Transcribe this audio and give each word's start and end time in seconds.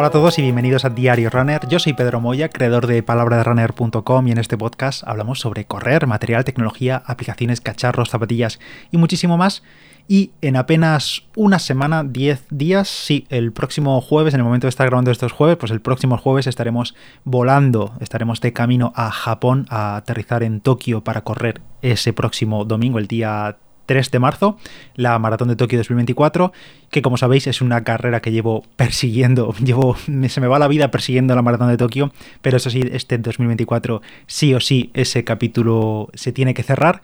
Hola 0.00 0.06
a 0.06 0.10
todos 0.12 0.38
y 0.38 0.42
bienvenidos 0.42 0.84
a 0.84 0.90
Diario 0.90 1.28
Runner. 1.28 1.60
Yo 1.68 1.80
soy 1.80 1.92
Pedro 1.92 2.20
Moya, 2.20 2.50
creador 2.50 2.86
de 2.86 3.02
palabraderunner.com 3.02 4.28
y 4.28 4.30
en 4.30 4.38
este 4.38 4.56
podcast 4.56 5.02
hablamos 5.04 5.40
sobre 5.40 5.64
correr, 5.64 6.06
material, 6.06 6.44
tecnología, 6.44 7.02
aplicaciones, 7.04 7.60
cacharros, 7.60 8.08
zapatillas 8.08 8.60
y 8.92 8.96
muchísimo 8.96 9.36
más. 9.36 9.64
Y 10.06 10.30
en 10.40 10.54
apenas 10.54 11.24
una 11.34 11.58
semana, 11.58 12.04
10 12.04 12.44
días, 12.48 12.86
sí, 12.86 13.26
el 13.28 13.50
próximo 13.50 14.00
jueves, 14.00 14.34
en 14.34 14.40
el 14.40 14.44
momento 14.44 14.68
de 14.68 14.68
estar 14.68 14.86
grabando 14.86 15.10
estos 15.10 15.32
jueves, 15.32 15.56
pues 15.56 15.72
el 15.72 15.80
próximo 15.80 16.16
jueves 16.16 16.46
estaremos 16.46 16.94
volando, 17.24 17.92
estaremos 17.98 18.40
de 18.40 18.52
camino 18.52 18.92
a 18.94 19.10
Japón 19.10 19.66
a 19.68 19.96
aterrizar 19.96 20.44
en 20.44 20.60
Tokio 20.60 21.02
para 21.02 21.22
correr 21.22 21.60
ese 21.82 22.12
próximo 22.12 22.64
domingo, 22.64 23.00
el 23.00 23.08
día 23.08 23.56
3 23.88 24.10
de 24.10 24.18
marzo, 24.18 24.58
la 24.96 25.18
Maratón 25.18 25.48
de 25.48 25.56
Tokio 25.56 25.78
2024, 25.78 26.52
que 26.90 27.00
como 27.00 27.16
sabéis 27.16 27.46
es 27.46 27.62
una 27.62 27.84
carrera 27.84 28.20
que 28.20 28.30
llevo 28.30 28.64
persiguiendo, 28.76 29.54
llevo, 29.64 29.96
se 30.28 30.40
me 30.40 30.46
va 30.46 30.58
la 30.58 30.68
vida 30.68 30.90
persiguiendo 30.90 31.34
la 31.34 31.40
Maratón 31.40 31.68
de 31.70 31.78
Tokio, 31.78 32.12
pero 32.42 32.58
eso 32.58 32.68
sí, 32.68 32.84
este 32.92 33.16
2024 33.16 34.02
sí 34.26 34.52
o 34.54 34.60
sí 34.60 34.90
ese 34.92 35.24
capítulo 35.24 36.10
se 36.12 36.32
tiene 36.32 36.52
que 36.52 36.62
cerrar. 36.62 37.00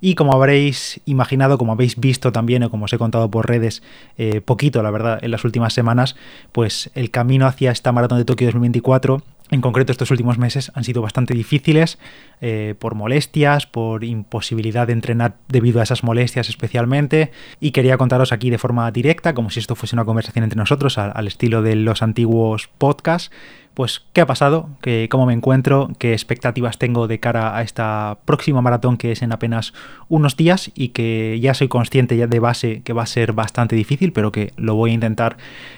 Y 0.00 0.14
como 0.14 0.32
habréis 0.32 1.00
imaginado, 1.06 1.58
como 1.58 1.72
habéis 1.72 1.98
visto 1.98 2.30
también 2.30 2.62
o 2.62 2.70
como 2.70 2.84
os 2.84 2.92
he 2.92 2.98
contado 2.98 3.28
por 3.28 3.48
redes, 3.48 3.82
eh, 4.16 4.40
poquito 4.40 4.80
la 4.80 4.92
verdad, 4.92 5.18
en 5.20 5.32
las 5.32 5.44
últimas 5.44 5.74
semanas, 5.74 6.14
pues 6.52 6.92
el 6.94 7.10
camino 7.10 7.46
hacia 7.46 7.72
esta 7.72 7.90
Maratón 7.90 8.18
de 8.18 8.24
Tokio 8.24 8.46
2024 8.46 9.24
en 9.50 9.60
concreto 9.60 9.92
estos 9.92 10.10
últimos 10.10 10.38
meses 10.38 10.70
han 10.74 10.84
sido 10.84 11.02
bastante 11.02 11.34
difíciles 11.34 11.98
eh, 12.40 12.74
por 12.78 12.94
molestias, 12.94 13.66
por 13.66 14.04
imposibilidad 14.04 14.86
de 14.86 14.92
entrenar 14.92 15.36
debido 15.48 15.80
a 15.80 15.82
esas 15.82 16.04
molestias 16.04 16.48
especialmente. 16.48 17.32
Y 17.60 17.70
quería 17.70 17.96
contaros 17.96 18.32
aquí 18.32 18.50
de 18.50 18.58
forma 18.58 18.90
directa, 18.90 19.34
como 19.34 19.50
si 19.50 19.60
esto 19.60 19.74
fuese 19.74 19.96
una 19.96 20.04
conversación 20.04 20.44
entre 20.44 20.58
nosotros, 20.58 20.98
al, 20.98 21.12
al 21.14 21.26
estilo 21.26 21.62
de 21.62 21.76
los 21.76 22.02
antiguos 22.02 22.68
podcasts, 22.78 23.30
pues 23.78 24.02
qué 24.12 24.22
ha 24.22 24.26
pasado, 24.26 24.70
¿Qué, 24.80 25.06
cómo 25.08 25.24
me 25.24 25.32
encuentro, 25.32 25.88
qué 26.00 26.12
expectativas 26.12 26.78
tengo 26.78 27.06
de 27.06 27.20
cara 27.20 27.56
a 27.56 27.62
esta 27.62 28.18
próxima 28.24 28.60
maratón 28.60 28.96
que 28.96 29.12
es 29.12 29.22
en 29.22 29.30
apenas 29.30 29.72
unos 30.08 30.36
días 30.36 30.72
y 30.74 30.88
que 30.88 31.38
ya 31.40 31.54
soy 31.54 31.68
consciente 31.68 32.16
ya 32.16 32.26
de 32.26 32.40
base 32.40 32.82
que 32.82 32.92
va 32.92 33.04
a 33.04 33.06
ser 33.06 33.34
bastante 33.34 33.76
difícil, 33.76 34.12
pero 34.12 34.32
que 34.32 34.52
lo 34.56 34.74
voy 34.74 34.90
a 34.90 34.94
intentar 34.94 35.36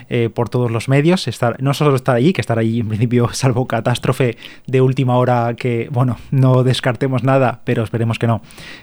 eh, 0.08 0.30
por 0.30 0.48
todos 0.48 0.70
los 0.70 0.88
medios. 0.88 1.28
Estar, 1.28 1.62
no 1.62 1.74
solo 1.74 1.94
estar 1.94 2.16
allí, 2.16 2.32
que 2.32 2.40
estar 2.40 2.58
allí 2.58 2.80
en 2.80 2.88
principio, 2.88 3.28
salvo 3.34 3.66
catástrofe 3.66 4.38
de 4.66 4.80
última 4.80 5.18
hora, 5.18 5.52
que 5.54 5.90
bueno, 5.92 6.16
no 6.30 6.64
descartemos 6.64 7.22
nada, 7.22 7.60
pero 7.64 7.82
esperemos 7.82 8.18
que 8.18 8.26
no. 8.26 8.40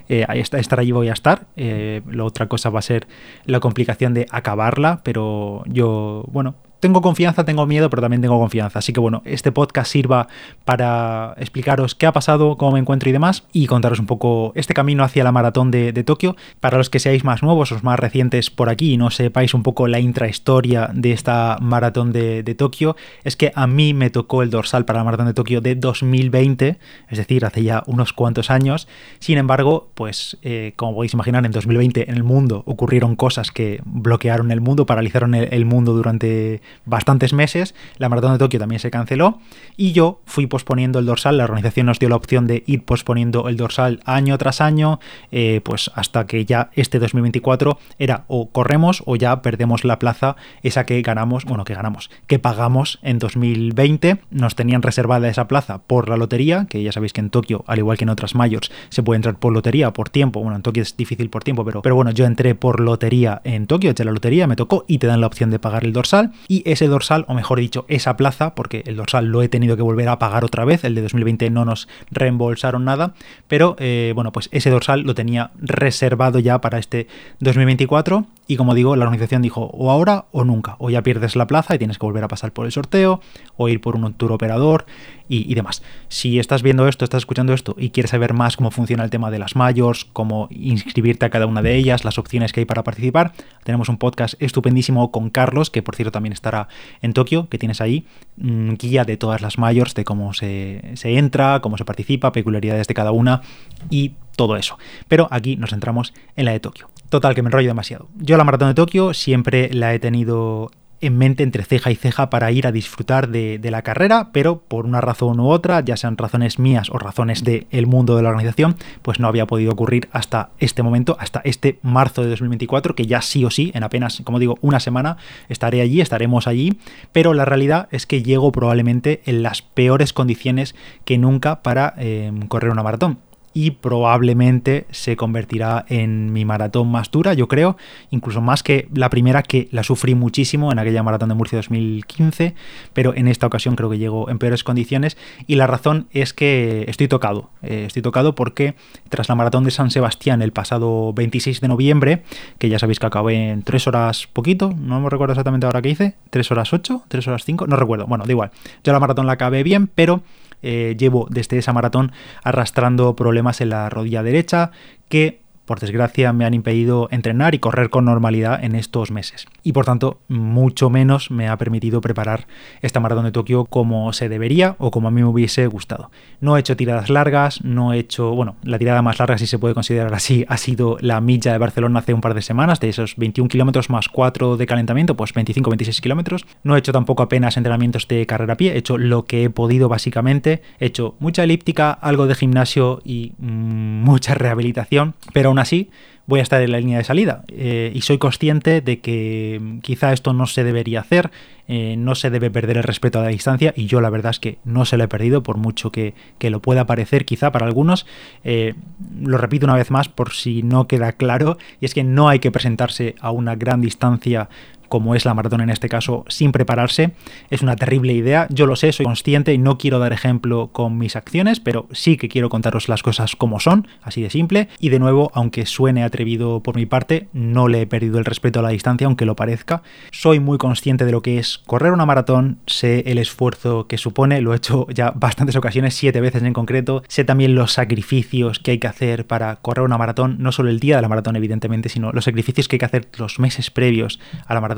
Eh, 0.09 0.27
estar 0.31 0.79
allí 0.79 0.91
voy 0.91 1.09
a 1.09 1.13
estar. 1.13 1.47
Eh, 1.55 2.03
la 2.05 2.23
otra 2.23 2.45
cosa 2.45 2.69
va 2.69 2.77
a 2.77 2.83
ser 2.83 3.07
la 3.45 3.59
complicación 3.61 4.13
de 4.13 4.27
acabarla, 4.29 5.01
pero 5.03 5.63
yo, 5.65 6.23
bueno, 6.27 6.53
tengo 6.79 7.01
confianza, 7.01 7.45
tengo 7.45 7.65
miedo, 7.65 7.89
pero 7.89 8.01
también 8.01 8.21
tengo 8.21 8.39
confianza. 8.39 8.79
Así 8.79 8.93
que 8.93 8.99
bueno, 8.99 9.21
este 9.25 9.51
podcast 9.51 9.91
sirva 9.91 10.27
para 10.65 11.33
explicaros 11.37 11.95
qué 11.95 12.05
ha 12.05 12.11
pasado, 12.11 12.57
cómo 12.57 12.73
me 12.73 12.79
encuentro 12.79 13.09
y 13.09 13.13
demás, 13.13 13.43
y 13.51 13.67
contaros 13.67 13.99
un 13.99 14.05
poco 14.05 14.51
este 14.55 14.73
camino 14.73 15.03
hacia 15.03 15.23
la 15.23 15.31
maratón 15.31 15.71
de, 15.71 15.93
Tokio. 16.07 16.35
Para 16.59 16.77
los 16.77 16.89
que 16.89 16.99
seáis 16.99 17.23
más 17.23 17.41
nuevos 17.43 17.71
o 17.71 17.79
más 17.81 17.99
recientes 17.99 18.49
por 18.49 18.69
aquí 18.69 18.93
y 18.93 18.97
no 18.97 19.09
sepáis 19.09 19.53
un 19.53 19.63
poco 19.63 19.87
la 19.87 19.99
intrahistoria 19.99 20.89
de 20.93 21.11
esta 21.11 21.57
maratón 21.59 22.13
de, 22.13 22.55
Tokio, 22.57 22.95
es 23.23 23.35
que 23.35 23.51
a 23.55 23.67
mí 23.67 23.93
me 23.93 24.09
tocó 24.09 24.41
el 24.41 24.49
dorsal 24.49 24.85
para 24.85 24.99
la 24.99 25.03
maratón 25.03 25.27
de 25.27 25.33
Tokio 25.33 25.61
de 25.61 25.75
2020, 25.75 26.77
es 27.09 27.17
decir, 27.17 27.45
hace 27.45 27.63
ya 27.63 27.83
unos 27.87 28.13
cuantos 28.13 28.49
años. 28.49 28.87
Sin 29.19 29.37
embargo, 29.37 29.89
pues 29.93 30.37
eh, 30.43 30.73
como 30.75 30.95
podéis 30.95 31.13
imaginar, 31.13 31.45
en 31.45 31.51
2020 31.51 32.09
en 32.09 32.15
el 32.15 32.23
mundo 32.23 32.63
ocurrieron 32.65 33.15
cosas 33.15 33.51
que 33.51 33.81
bloquearon 33.85 34.51
el 34.51 34.61
mundo, 34.61 34.85
paralizaron 34.85 35.35
el 35.35 35.65
mundo 35.65 35.93
durante 35.93 36.61
bastantes 36.85 37.33
meses, 37.33 37.75
la 37.97 38.09
maratón 38.09 38.33
de 38.33 38.39
Tokio 38.39 38.59
también 38.59 38.79
se 38.79 38.91
canceló 38.91 39.39
y 39.75 39.91
yo 39.91 40.21
fui 40.25 40.47
posponiendo 40.47 40.99
el 40.99 41.05
dorsal, 41.05 41.37
la 41.37 41.43
organización 41.43 41.87
nos 41.87 41.99
dio 41.99 42.09
la 42.09 42.15
opción 42.15 42.47
de 42.47 42.63
ir 42.65 42.83
posponiendo 42.83 43.49
el 43.49 43.57
dorsal 43.57 43.99
año 44.05 44.37
tras 44.37 44.61
año, 44.61 44.99
eh, 45.31 45.61
pues 45.63 45.91
hasta 45.95 46.25
que 46.25 46.45
ya 46.45 46.69
este 46.73 46.99
2024 46.99 47.77
era 47.99 48.25
o 48.27 48.49
corremos 48.49 49.03
o 49.05 49.15
ya 49.15 49.41
perdemos 49.41 49.83
la 49.83 49.99
plaza, 49.99 50.35
esa 50.63 50.85
que 50.85 51.01
ganamos, 51.01 51.45
bueno, 51.45 51.63
que 51.63 51.73
ganamos, 51.73 52.09
que 52.27 52.39
pagamos 52.39 52.99
en 53.01 53.19
2020, 53.19 54.19
nos 54.31 54.55
tenían 54.55 54.81
reservada 54.81 55.27
esa 55.29 55.47
plaza 55.47 55.79
por 55.79 56.09
la 56.09 56.17
lotería, 56.17 56.67
que 56.69 56.83
ya 56.83 56.91
sabéis 56.91 57.13
que 57.13 57.21
en 57.21 57.29
Tokio, 57.29 57.63
al 57.67 57.79
igual 57.79 57.97
que 57.97 58.05
en 58.05 58.09
otras 58.09 58.35
mayors, 58.35 58.71
se 58.89 59.03
puede 59.03 59.17
entrar 59.17 59.37
por 59.37 59.53
lotería, 59.53 59.91
por 59.91 60.09
tiempo, 60.09 60.41
bueno, 60.41 60.55
en 60.55 60.61
Tokio 60.61 60.83
es 60.83 60.95
difícil 60.97 61.29
por 61.29 61.43
tiempo, 61.43 61.65
pero, 61.65 61.81
pero 61.81 61.95
bueno, 61.95 62.11
yo 62.11 62.25
entré 62.25 62.55
por 62.55 62.79
lotería 62.79 63.41
en 63.43 63.67
Tokio, 63.67 63.91
eché 63.91 64.03
la 64.03 64.11
lotería, 64.11 64.47
me 64.47 64.55
tocó 64.55 64.85
y 64.87 64.97
te 64.99 65.07
dan 65.07 65.21
la 65.21 65.27
opción 65.27 65.49
de 65.49 65.59
pagar 65.59 65.83
el 65.83 65.93
dorsal 65.93 66.31
ese 66.65 66.87
dorsal, 66.87 67.25
o 67.27 67.33
mejor 67.33 67.59
dicho, 67.59 67.85
esa 67.87 68.17
plaza, 68.17 68.55
porque 68.55 68.83
el 68.85 68.95
dorsal 68.95 69.25
lo 69.25 69.41
he 69.41 69.49
tenido 69.49 69.75
que 69.75 69.81
volver 69.81 70.09
a 70.09 70.19
pagar 70.19 70.43
otra 70.43 70.65
vez, 70.65 70.83
el 70.83 70.95
de 70.95 71.01
2020 71.01 71.49
no 71.49 71.65
nos 71.65 71.87
reembolsaron 72.11 72.85
nada, 72.85 73.13
pero 73.47 73.75
eh, 73.79 74.11
bueno, 74.15 74.31
pues 74.31 74.49
ese 74.51 74.69
dorsal 74.69 75.01
lo 75.01 75.15
tenía 75.15 75.51
reservado 75.59 76.39
ya 76.39 76.61
para 76.61 76.79
este 76.79 77.07
2024 77.39 78.25
y 78.47 78.55
como 78.55 78.73
digo, 78.73 78.95
la 78.95 79.05
organización 79.05 79.41
dijo 79.41 79.69
o 79.73 79.91
ahora 79.91 80.25
o 80.31 80.43
nunca, 80.45 80.75
o 80.79 80.89
ya 80.89 81.03
pierdes 81.03 81.35
la 81.35 81.47
plaza 81.47 81.75
y 81.75 81.77
tienes 81.77 81.97
que 81.97 82.05
volver 82.05 82.23
a 82.23 82.29
pasar 82.29 82.53
por 82.53 82.65
el 82.65 82.71
sorteo, 82.71 83.19
o 83.57 83.67
ir 83.67 83.81
por 83.81 83.95
un 83.95 84.13
tour 84.13 84.31
operador 84.31 84.85
y, 85.29 85.53
demás. 85.55 85.83
Si 86.07 86.39
estás 86.39 86.63
viendo 86.63 86.87
esto, 86.87 87.03
estás 87.03 87.23
escuchando 87.23 87.53
esto 87.53 87.75
y 87.77 87.89
quieres 87.89 88.11
saber 88.11 88.33
más 88.33 88.55
cómo 88.55 88.71
funciona 88.71 89.03
el 89.03 89.09
tema 89.09 89.29
de 89.29 89.39
las 89.39 89.57
mayors, 89.57 90.05
cómo 90.05 90.47
inscribirte 90.49 91.25
a 91.25 91.29
cada 91.29 91.45
una 91.45 91.61
de 91.61 91.75
ellas, 91.75 92.05
las 92.05 92.17
opciones 92.17 92.53
que 92.53 92.61
hay 92.61 92.65
para 92.65 92.83
participar, 92.83 93.33
tenemos 93.65 93.89
un 93.89 93.97
podcast 93.97 94.41
estupendísimo 94.41 95.11
con 95.11 95.29
Carlos, 95.29 95.69
que 95.69 95.81
por 95.81 95.95
cierto 95.95 96.13
también 96.13 96.31
estará 96.31 96.69
en 97.01 97.11
Tokio, 97.11 97.49
que 97.49 97.57
tienes 97.57 97.81
ahí, 97.81 98.05
mm, 98.37 98.75
guía 98.75 99.03
de 99.03 99.17
todas 99.17 99.41
las 99.41 99.57
mayors, 99.57 99.93
de 99.95 100.05
cómo 100.05 100.33
se, 100.33 100.91
se 100.93 101.17
entra, 101.17 101.59
cómo 101.59 101.77
se 101.77 101.83
participa, 101.83 102.31
peculiaridades 102.31 102.87
de 102.87 102.93
cada 102.93 103.11
una 103.11 103.41
y 103.89 104.13
todo 104.37 104.55
eso. 104.55 104.77
Pero 105.09 105.27
aquí 105.31 105.57
nos 105.57 105.71
centramos 105.71 106.13
en 106.37 106.45
la 106.45 106.51
de 106.51 106.61
Tokio. 106.61 106.87
Total, 107.09 107.35
que 107.35 107.41
me 107.41 107.47
enrollo 107.47 107.69
demasiado. 107.69 108.07
Yo 108.17 108.37
la 108.37 108.43
maratón 108.43 108.69
de 108.69 108.73
Tokio 108.73 109.13
siempre 109.13 109.69
la 109.73 109.93
he 109.93 109.99
tenido 109.99 110.71
en 111.01 111.17
mente 111.17 111.43
entre 111.43 111.63
ceja 111.63 111.91
y 111.91 111.95
ceja 111.95 112.29
para 112.29 112.51
ir 112.51 112.65
a 112.67 112.71
disfrutar 112.71 113.29
de, 113.29 113.59
la 113.63 113.81
carrera, 113.81 114.29
pero 114.31 114.59
por 114.59 114.85
una 114.85 115.01
razón 115.01 115.39
u 115.39 115.49
otra, 115.49 115.81
ya 115.81 115.97
sean 115.97 116.17
razones 116.17 116.57
mías 116.57 116.89
o 116.89 116.97
razones 116.97 117.43
del 117.43 117.85
mundo 117.85 118.15
de 118.15 118.23
la 118.23 118.29
organización, 118.29 118.77
pues 119.01 119.19
no 119.19 119.27
había 119.27 119.45
podido 119.45 119.71
ocurrir 119.71 120.07
hasta 120.11 120.49
este 120.59 120.83
momento, 120.83 121.17
hasta 121.19 121.41
este 121.43 121.79
marzo 121.81 122.23
de 122.23 122.29
2024, 122.29 122.95
que 122.95 123.05
ya 123.05 123.21
sí 123.21 123.43
o 123.45 123.51
sí, 123.51 123.71
en 123.75 123.83
apenas, 123.83 124.21
como 124.23 124.39
digo, 124.39 124.57
una 124.61 124.79
semana 124.79 125.17
estaré 125.49 125.81
allí, 125.81 126.01
estaremos 126.01 126.47
allí, 126.47 126.79
pero 127.11 127.33
la 127.33 127.45
realidad 127.45 127.89
es 127.91 128.05
que 128.05 128.23
llego 128.23 128.51
probablemente 128.51 129.21
en 129.25 129.43
las 129.43 129.61
peores 129.61 130.13
condiciones 130.13 130.75
que 131.05 131.17
nunca 131.17 131.61
para 131.61 131.93
eh, 131.97 132.31
correr 132.47 132.71
una 132.71 132.83
maratón 132.83 133.19
y 133.57 133.71
probablemente 133.71 134.85
se 134.91 135.15
convertirá 135.15 135.83
en 135.89 136.31
mi 136.31 136.45
maratón 136.45 136.91
más 136.91 137.09
dura, 137.09 137.33
yo 137.33 137.47
creo, 137.47 137.75
incluso 138.11 138.39
más 138.39 138.61
que 138.61 138.87
la 138.93 139.09
primera 139.09 139.41
que 139.41 139.67
la 139.71 139.81
sufrí 139.81 140.13
muchísimo 140.13 140.71
en 140.71 140.77
aquella 140.77 141.01
maratón 141.01 141.29
de 141.29 141.33
Murcia 141.33 141.57
2015, 141.57 142.53
pero 142.93 143.15
en 143.15 143.27
esta 143.27 143.47
ocasión 143.47 143.75
creo 143.75 143.89
que 143.89 143.97
llego 143.97 144.29
en 144.29 144.37
peores 144.37 144.63
condiciones. 144.63 145.17
Y 145.47 145.55
la 145.55 145.65
razón 145.65 146.05
es 146.11 146.33
que 146.33 146.85
estoy 146.87 147.07
tocado, 147.07 147.49
eh, 147.63 147.85
estoy 147.87 148.03
tocado 148.03 148.35
porque 148.35 148.75
tras 149.09 149.27
la 149.27 149.33
maratón 149.33 149.63
de 149.63 149.71
San 149.71 149.89
Sebastián 149.89 150.43
el 150.43 150.51
pasado 150.51 151.11
26 151.13 151.59
de 151.59 151.67
noviembre, 151.67 152.21
que 152.59 152.69
ya 152.69 152.77
sabéis 152.77 152.99
que 152.99 153.07
acabé 153.07 153.49
en 153.49 153.63
3 153.63 153.87
horas 153.87 154.27
poquito, 154.27 154.71
no 154.77 155.01
me 155.01 155.09
recuerdo 155.09 155.33
exactamente 155.33 155.65
ahora 155.65 155.81
qué 155.81 155.89
hice, 155.89 156.13
3 156.29 156.51
horas 156.51 156.73
8, 156.73 157.05
3 157.07 157.27
horas 157.27 157.43
5, 157.43 157.65
no 157.65 157.75
recuerdo, 157.75 158.05
bueno, 158.05 158.23
da 158.23 158.31
igual, 158.31 158.51
yo 158.83 158.93
la 158.93 158.99
maratón 158.99 159.25
la 159.25 159.33
acabé 159.33 159.63
bien, 159.63 159.87
pero 159.87 160.21
eh, 160.61 160.95
llevo 160.97 161.27
desde 161.29 161.57
esa 161.57 161.73
maratón 161.73 162.11
arrastrando 162.43 163.15
problemas 163.15 163.61
en 163.61 163.69
la 163.69 163.89
rodilla 163.89 164.23
derecha 164.23 164.71
que 165.09 165.39
por 165.67 165.79
desgracia 165.79 166.33
me 166.33 166.45
han 166.45 166.55
impedido 166.55 167.09
entrenar 167.11 167.53
y 167.53 167.59
correr 167.59 167.91
con 167.91 168.05
normalidad 168.05 168.63
en 168.63 168.73
estos 168.73 169.11
meses. 169.11 169.45
Y 169.63 169.73
por 169.73 169.85
tanto, 169.85 170.19
mucho 170.29 170.89
menos 170.89 171.29
me 171.29 171.49
ha 171.49 171.57
permitido 171.57 172.01
preparar 172.01 172.47
esta 172.81 172.99
maratón 172.99 173.25
de 173.25 173.31
Tokio 173.31 173.65
como 173.65 174.11
se 174.13 174.29
debería 174.29 174.75
o 174.79 174.89
como 174.89 175.09
a 175.09 175.11
mí 175.11 175.21
me 175.21 175.27
hubiese 175.27 175.67
gustado. 175.67 176.09
No 176.39 176.55
he 176.55 176.61
hecho 176.61 176.77
tiradas 176.77 177.09
largas, 177.09 177.63
no 177.63 177.93
he 177.93 177.99
hecho, 177.99 178.33
bueno, 178.33 178.55
la 178.63 178.79
tirada 178.79 179.01
más 179.01 179.19
larga, 179.19 179.37
si 179.37 179.45
se 179.45 179.59
puede 179.59 179.73
considerar 179.73 180.13
así, 180.13 180.45
ha 180.47 180.57
sido 180.57 180.97
la 181.01 181.19
milla 181.19 181.51
de 181.51 181.57
Barcelona 181.57 181.99
hace 181.99 182.13
un 182.13 182.21
par 182.21 182.33
de 182.33 182.41
semanas, 182.41 182.79
de 182.79 182.89
esos 182.89 183.17
21 183.17 183.49
kilómetros 183.49 183.89
más 183.89 184.07
4 184.07 184.55
de 184.55 184.65
calentamiento, 184.65 185.17
pues 185.17 185.35
25-26 185.35 185.99
kilómetros. 185.99 186.45
No 186.63 186.75
he 186.75 186.79
hecho 186.79 186.93
tampoco 186.93 187.23
apenas 187.23 187.57
entrenamientos 187.57 188.07
de 188.07 188.25
carrera 188.25 188.53
a 188.53 188.57
pie, 188.57 188.73
he 188.73 188.77
hecho 188.77 188.97
lo 188.97 189.25
que 189.25 189.43
he 189.43 189.49
podido 189.49 189.89
básicamente. 189.89 190.61
He 190.79 190.85
hecho 190.85 191.15
mucha 191.19 191.43
elíptica, 191.43 191.91
algo 191.91 192.25
de 192.27 192.35
gimnasio 192.35 193.01
y 193.03 193.33
mm, 193.37 194.03
mucha 194.03 194.33
rehabilitación, 194.33 195.15
pero 195.33 195.53
así 195.59 195.89
voy 196.27 196.41
a 196.41 196.43
estar 196.43 196.61
en 196.61 196.71
la 196.71 196.79
línea 196.79 196.97
de 196.99 197.03
salida. 197.05 197.43
Eh, 197.47 197.91
y 197.95 198.01
soy 198.01 198.17
consciente 198.17 198.81
de 198.81 198.99
que 198.99 199.59
mm, 199.59 199.79
quizá 199.79 200.13
esto 200.13 200.33
no 200.33 200.45
se 200.45 200.63
debería 200.63 200.99
hacer, 200.99 201.31
eh, 201.69 201.95
no 201.97 202.15
se 202.15 202.29
debe 202.29 202.51
perder 202.51 202.77
el 202.77 202.83
respeto 202.83 203.19
a 203.19 203.23
la 203.23 203.29
distancia, 203.29 203.73
y 203.75 203.87
yo 203.87 204.01
la 204.01 204.09
verdad 204.09 204.31
es 204.31 204.39
que 204.39 204.57
no 204.65 204.85
se 204.85 204.97
lo 204.97 205.05
he 205.05 205.07
perdido, 205.07 205.41
por 205.41 205.57
mucho 205.57 205.91
que, 205.91 206.13
lo 206.41 206.61
pueda 206.61 206.85
parecer 206.85 207.25
quizá 207.25 207.51
para 207.51 207.65
algunos. 207.65 208.05
Eh, 208.43 208.75
lo 209.21 209.37
repito 209.37 209.65
una 209.65 209.75
vez 209.75 209.89
más 209.89 210.09
por 210.09 210.33
si 210.33 210.63
no 210.63 210.87
queda 210.87 211.13
claro, 211.13 211.57
y 211.79 211.85
es 211.85 211.93
que 211.93 212.03
no 212.03 212.29
hay 212.29 212.39
que 212.39 212.51
presentarse 212.51 213.15
a 213.19 213.31
una 213.31 213.55
gran 213.55 213.81
distancia 213.81 214.49
como 214.87 215.15
es 215.15 215.25
la 215.25 215.33
maratón 215.33 215.61
en 215.61 215.69
este 215.69 215.89
caso, 215.89 216.25
sin 216.27 216.51
prepararse, 216.51 217.11
es 217.49 217.61
una 217.61 217.75
terrible 217.75 218.13
idea. 218.13 218.47
Yo 218.49 218.65
lo 218.65 218.75
sé, 218.75 218.91
soy 218.91 219.05
consciente 219.05 219.53
y 219.53 219.57
no 219.57 219.77
quiero 219.77 219.99
dar 219.99 220.13
ejemplo 220.13 220.69
con 220.71 220.97
mis 220.97 221.15
acciones, 221.15 221.59
pero 221.59 221.87
sí 221.91 222.17
que 222.17 222.29
quiero 222.29 222.49
contaros 222.49 222.89
las 222.89 223.03
cosas 223.03 223.35
como 223.35 223.59
son, 223.59 223.87
así 224.01 224.21
de 224.21 224.29
simple. 224.29 224.69
Y 224.79 224.89
de 224.89 224.99
nuevo, 224.99 225.31
aunque 225.33 225.65
suene 225.65 226.03
atrevido 226.03 226.61
por 226.61 226.75
mi 226.75 226.85
parte, 226.85 227.27
no 227.33 227.67
le 227.67 227.81
he 227.81 227.87
perdido 227.87 228.19
el 228.19 228.25
respeto 228.25 228.59
a 228.59 228.63
la 228.63 228.69
distancia, 228.69 229.07
aunque 229.07 229.25
lo 229.25 229.35
parezca. 229.35 229.81
Soy 230.11 230.39
muy 230.39 230.57
consciente 230.57 231.05
de 231.05 231.11
lo 231.11 231.21
que 231.21 231.39
es 231.39 231.57
correr 231.59 231.91
una 231.91 232.05
maratón, 232.05 232.59
sé 232.67 233.03
el 233.07 233.17
esfuerzo 233.17 233.87
que 233.87 233.97
supone, 233.97 234.41
lo 234.41 234.53
he 234.53 234.57
hecho 234.57 234.87
ya 234.89 235.11
bastantes 235.11 235.55
ocasiones, 235.55 235.95
siete 235.95 236.21
veces 236.21 236.43
en 236.43 236.53
concreto. 236.53 237.03
Sé 237.07 237.23
también 237.23 237.55
los 237.55 237.73
sacrificios 237.73 238.59
que 238.59 238.71
hay 238.71 238.77
que 238.79 238.87
hacer 238.87 239.27
para 239.27 239.57
correr 239.57 239.85
una 239.85 239.97
maratón, 239.97 240.37
no 240.39 240.51
solo 240.51 240.69
el 240.69 240.79
día 240.79 240.95
de 240.95 241.01
la 241.01 241.09
maratón, 241.09 241.35
evidentemente, 241.35 241.89
sino 241.89 242.11
los 242.11 242.25
sacrificios 242.25 242.67
que 242.67 242.75
hay 242.75 242.79
que 242.79 242.85
hacer 242.85 243.07
los 243.17 243.39
meses 243.39 243.71
previos 243.71 244.19
a 244.45 244.53
la 244.53 244.61
maratón. 244.61 244.76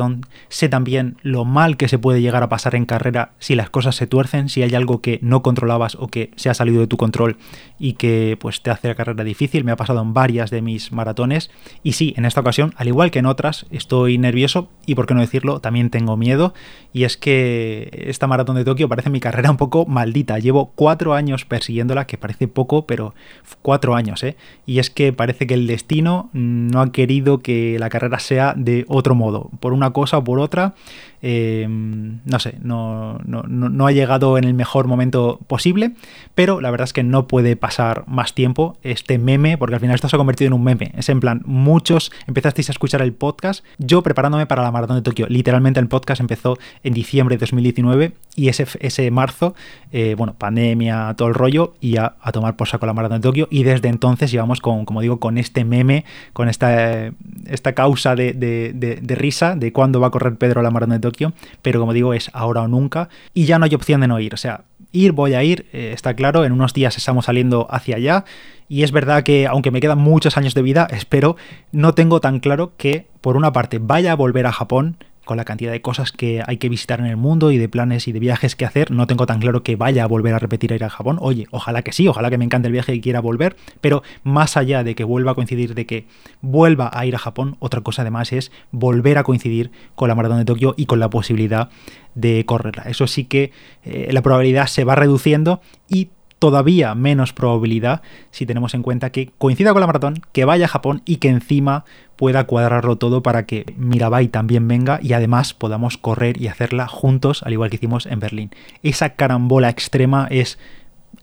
Sé 0.49 0.69
también 0.69 1.17
lo 1.21 1.45
mal 1.45 1.77
que 1.77 1.87
se 1.87 1.99
puede 1.99 2.21
llegar 2.21 2.43
a 2.43 2.49
pasar 2.49 2.75
en 2.75 2.85
carrera 2.85 3.31
si 3.39 3.55
las 3.55 3.69
cosas 3.69 3.95
se 3.95 4.07
tuercen, 4.07 4.49
si 4.49 4.63
hay 4.63 4.73
algo 4.75 5.01
que 5.01 5.19
no 5.21 5.41
controlabas 5.41 5.95
o 5.95 6.07
que 6.07 6.31
se 6.35 6.49
ha 6.49 6.53
salido 6.53 6.81
de 6.81 6.87
tu 6.87 6.97
control 6.97 7.37
y 7.77 7.93
que 7.93 8.37
pues 8.39 8.61
te 8.61 8.71
hace 8.71 8.87
la 8.87 8.95
carrera 8.95 9.23
difícil. 9.23 9.63
Me 9.63 9.71
ha 9.71 9.75
pasado 9.75 10.01
en 10.01 10.13
varias 10.13 10.49
de 10.49 10.61
mis 10.61 10.91
maratones 10.91 11.51
y 11.83 11.93
sí, 11.93 12.13
en 12.17 12.25
esta 12.25 12.41
ocasión, 12.41 12.73
al 12.77 12.87
igual 12.87 13.11
que 13.11 13.19
en 13.19 13.25
otras, 13.25 13.65
estoy 13.71 14.17
nervioso 14.17 14.69
y 14.85 14.95
por 14.95 15.05
qué 15.05 15.13
no 15.13 15.21
decirlo, 15.21 15.59
también 15.59 15.89
tengo 15.89 16.17
miedo 16.17 16.53
y 16.93 17.03
es 17.03 17.17
que 17.17 18.05
esta 18.07 18.27
maratón 18.27 18.55
de 18.55 18.65
Tokio 18.65 18.89
parece 18.89 19.09
mi 19.09 19.19
carrera 19.19 19.51
un 19.51 19.57
poco 19.57 19.85
maldita. 19.85 20.39
Llevo 20.39 20.71
cuatro 20.75 21.13
años 21.13 21.45
persiguiéndola, 21.45 22.07
que 22.07 22.17
parece 22.17 22.47
poco, 22.47 22.85
pero 22.85 23.13
cuatro 23.61 23.95
años, 23.95 24.23
¿eh? 24.23 24.37
Y 24.65 24.79
es 24.79 24.89
que 24.89 25.13
parece 25.13 25.47
que 25.47 25.53
el 25.53 25.67
destino 25.67 26.29
no 26.33 26.81
ha 26.81 26.91
querido 26.91 27.39
que 27.39 27.77
la 27.79 27.89
carrera 27.89 28.19
sea 28.19 28.53
de 28.55 28.85
otro 28.87 29.15
modo, 29.15 29.49
por 29.59 29.73
una 29.73 29.88
cosa 29.93 30.17
o 30.17 30.23
por 30.23 30.39
otra. 30.39 30.73
Eh, 31.21 31.67
no 31.67 32.39
sé, 32.39 32.55
no, 32.61 33.19
no, 33.25 33.43
no, 33.43 33.87
ha 33.87 33.91
llegado 33.91 34.37
en 34.37 34.45
el 34.45 34.53
mejor 34.53 34.87
momento 34.87 35.39
posible, 35.47 35.91
pero 36.33 36.61
la 36.61 36.71
verdad 36.71 36.85
es 36.85 36.93
que 36.93 37.03
no 37.03 37.27
puede 37.27 37.57
pasar 37.57 38.05
más 38.07 38.33
tiempo 38.33 38.77
este 38.83 39.17
meme, 39.17 39.57
porque 39.57 39.75
al 39.75 39.81
final 39.81 39.95
esto 39.95 40.07
se 40.07 40.15
ha 40.15 40.17
convertido 40.17 40.47
en 40.47 40.53
un 40.53 40.63
meme. 40.63 40.91
Es 40.95 41.09
en 41.09 41.19
plan, 41.19 41.41
muchos 41.45 42.11
empezasteis 42.27 42.69
a 42.69 42.71
escuchar 42.71 43.01
el 43.01 43.11
podcast, 43.11 43.65
yo 43.79 44.01
preparándome 44.01 44.45
para 44.45 44.63
la 44.63 44.71
maratón 44.71 44.95
de 44.95 45.01
Tokio. 45.01 45.25
Literalmente 45.27 45.79
el 45.81 45.87
podcast 45.87 46.21
empezó 46.21 46.57
en 46.83 46.93
diciembre 46.93 47.35
de 47.35 47.39
2019 47.41 48.13
y 48.35 48.47
ese, 48.47 48.65
ese 48.79 49.11
marzo, 49.11 49.55
eh, 49.91 50.15
bueno, 50.17 50.35
pandemia, 50.37 51.13
todo 51.17 51.27
el 51.27 51.33
rollo, 51.33 51.73
y 51.81 51.97
a, 51.97 52.15
tomar 52.31 52.55
por 52.55 52.69
saco 52.69 52.85
la 52.85 52.93
maratón 52.93 53.19
de 53.19 53.27
Tokio. 53.27 53.47
Y 53.51 53.63
desde 53.63 53.89
entonces 53.89 54.31
llevamos 54.31 54.61
con, 54.61 54.85
como 54.85 55.01
digo, 55.01 55.19
con 55.19 55.37
este 55.37 55.65
meme, 55.65 56.05
con 56.31 56.47
esta, 56.47 57.11
esta 57.45 57.73
causa 57.73 58.15
de, 58.15 58.31
de, 58.33 58.71
de 58.73 59.15
risa 59.15 59.55
de 59.55 59.73
cuándo 59.79 60.01
va 60.01 60.07
a 60.07 60.11
correr 60.11 60.35
Pedro 60.35 60.61
la 60.61 60.71
maratón 60.71 60.95
de 60.95 60.99
Tokio 60.99 61.31
pero 61.61 61.79
como 61.79 61.93
digo, 61.93 62.13
es 62.13 62.29
ahora 62.33 62.63
o 62.63 62.67
nunca 62.67 63.07
y 63.33 63.45
ya 63.45 63.59
no 63.59 63.63
hay 63.63 63.73
opción 63.73 64.01
de 64.01 64.07
no 64.07 64.19
ir. 64.19 64.33
O 64.33 64.37
sea, 64.37 64.65
ir, 64.91 65.13
voy 65.13 65.35
a 65.35 65.43
ir, 65.43 65.67
eh, 65.71 65.91
está 65.93 66.15
claro, 66.15 66.43
en 66.43 66.51
unos 66.51 66.73
días 66.73 66.97
estamos 66.97 67.27
saliendo 67.27 67.65
hacia 67.69 67.95
allá 67.95 68.25
y 68.67 68.83
es 68.83 68.91
verdad 68.91 69.23
que 69.23 69.47
aunque 69.47 69.71
me 69.71 69.79
quedan 69.79 69.99
muchos 69.99 70.35
años 70.35 70.53
de 70.53 70.63
vida, 70.63 70.85
espero, 70.91 71.37
no 71.71 71.93
tengo 71.93 72.19
tan 72.19 72.41
claro 72.41 72.73
que 72.75 73.07
por 73.21 73.37
una 73.37 73.53
parte 73.53 73.79
vaya 73.79 74.11
a 74.11 74.15
volver 74.15 74.47
a 74.47 74.51
Japón, 74.51 74.97
con 75.29 75.37
la 75.37 75.45
cantidad 75.45 75.71
de 75.71 75.83
cosas 75.83 76.11
que 76.11 76.41
hay 76.47 76.57
que 76.57 76.69
visitar 76.69 76.99
en 76.99 77.05
el 77.05 77.15
mundo 77.15 77.51
y 77.51 77.59
de 77.59 77.69
planes 77.69 78.07
y 78.07 78.11
de 78.11 78.19
viajes 78.19 78.55
que 78.55 78.65
hacer, 78.65 78.89
no 78.89 79.05
tengo 79.05 79.27
tan 79.27 79.39
claro 79.39 79.61
que 79.61 79.75
vaya 79.75 80.03
a 80.03 80.07
volver 80.07 80.33
a 80.33 80.39
repetir 80.39 80.73
a 80.73 80.75
ir 80.75 80.83
a 80.83 80.89
Japón. 80.89 81.19
Oye, 81.21 81.45
ojalá 81.51 81.83
que 81.83 81.91
sí, 81.91 82.07
ojalá 82.07 82.31
que 82.31 82.39
me 82.39 82.45
encante 82.45 82.67
el 82.67 82.71
viaje 82.71 82.95
y 82.95 82.99
quiera 82.99 83.19
volver, 83.19 83.55
pero 83.79 84.01
más 84.23 84.57
allá 84.57 84.83
de 84.83 84.95
que 84.95 85.03
vuelva 85.03 85.33
a 85.33 85.35
coincidir, 85.35 85.75
de 85.75 85.85
que 85.85 86.07
vuelva 86.41 86.89
a 86.91 87.05
ir 87.05 87.13
a 87.13 87.19
Japón, 87.19 87.57
otra 87.59 87.81
cosa 87.81 88.01
además 88.01 88.33
es 88.33 88.51
volver 88.71 89.19
a 89.19 89.23
coincidir 89.23 89.69
con 89.93 90.07
la 90.07 90.15
maratón 90.15 90.39
de 90.39 90.45
Tokio 90.45 90.73
y 90.75 90.87
con 90.87 90.99
la 90.99 91.11
posibilidad 91.11 91.69
de 92.15 92.43
correrla. 92.47 92.85
Eso 92.87 93.05
sí 93.05 93.25
que 93.25 93.51
eh, 93.83 94.09
la 94.11 94.23
probabilidad 94.23 94.65
se 94.65 94.83
va 94.83 94.95
reduciendo 94.95 95.61
y 95.87 96.09
todavía 96.39 96.95
menos 96.95 97.33
probabilidad 97.33 98.01
si 98.31 98.45
tenemos 98.45 98.73
en 98.73 98.81
cuenta 98.81 99.11
que 99.11 99.31
coincida 99.37 99.73
con 99.73 99.81
la 99.81 99.87
maratón, 99.87 100.21
que 100.31 100.45
vaya 100.45 100.65
a 100.65 100.69
Japón 100.69 101.01
y 101.05 101.17
que 101.17 101.29
encima 101.29 101.85
pueda 102.15 102.45
cuadrarlo 102.45 102.97
todo 102.97 103.21
para 103.21 103.45
que 103.45 103.73
Mirabai 103.77 104.29
también 104.29 104.67
venga 104.67 104.99
y 105.01 105.13
además 105.13 105.53
podamos 105.53 105.97
correr 105.97 106.41
y 106.41 106.47
hacerla 106.47 106.87
juntos, 106.87 107.43
al 107.43 107.53
igual 107.53 107.69
que 107.69 107.75
hicimos 107.75 108.05
en 108.05 108.19
Berlín. 108.19 108.51
Esa 108.83 109.11
carambola 109.11 109.69
extrema 109.69 110.27
es 110.31 110.57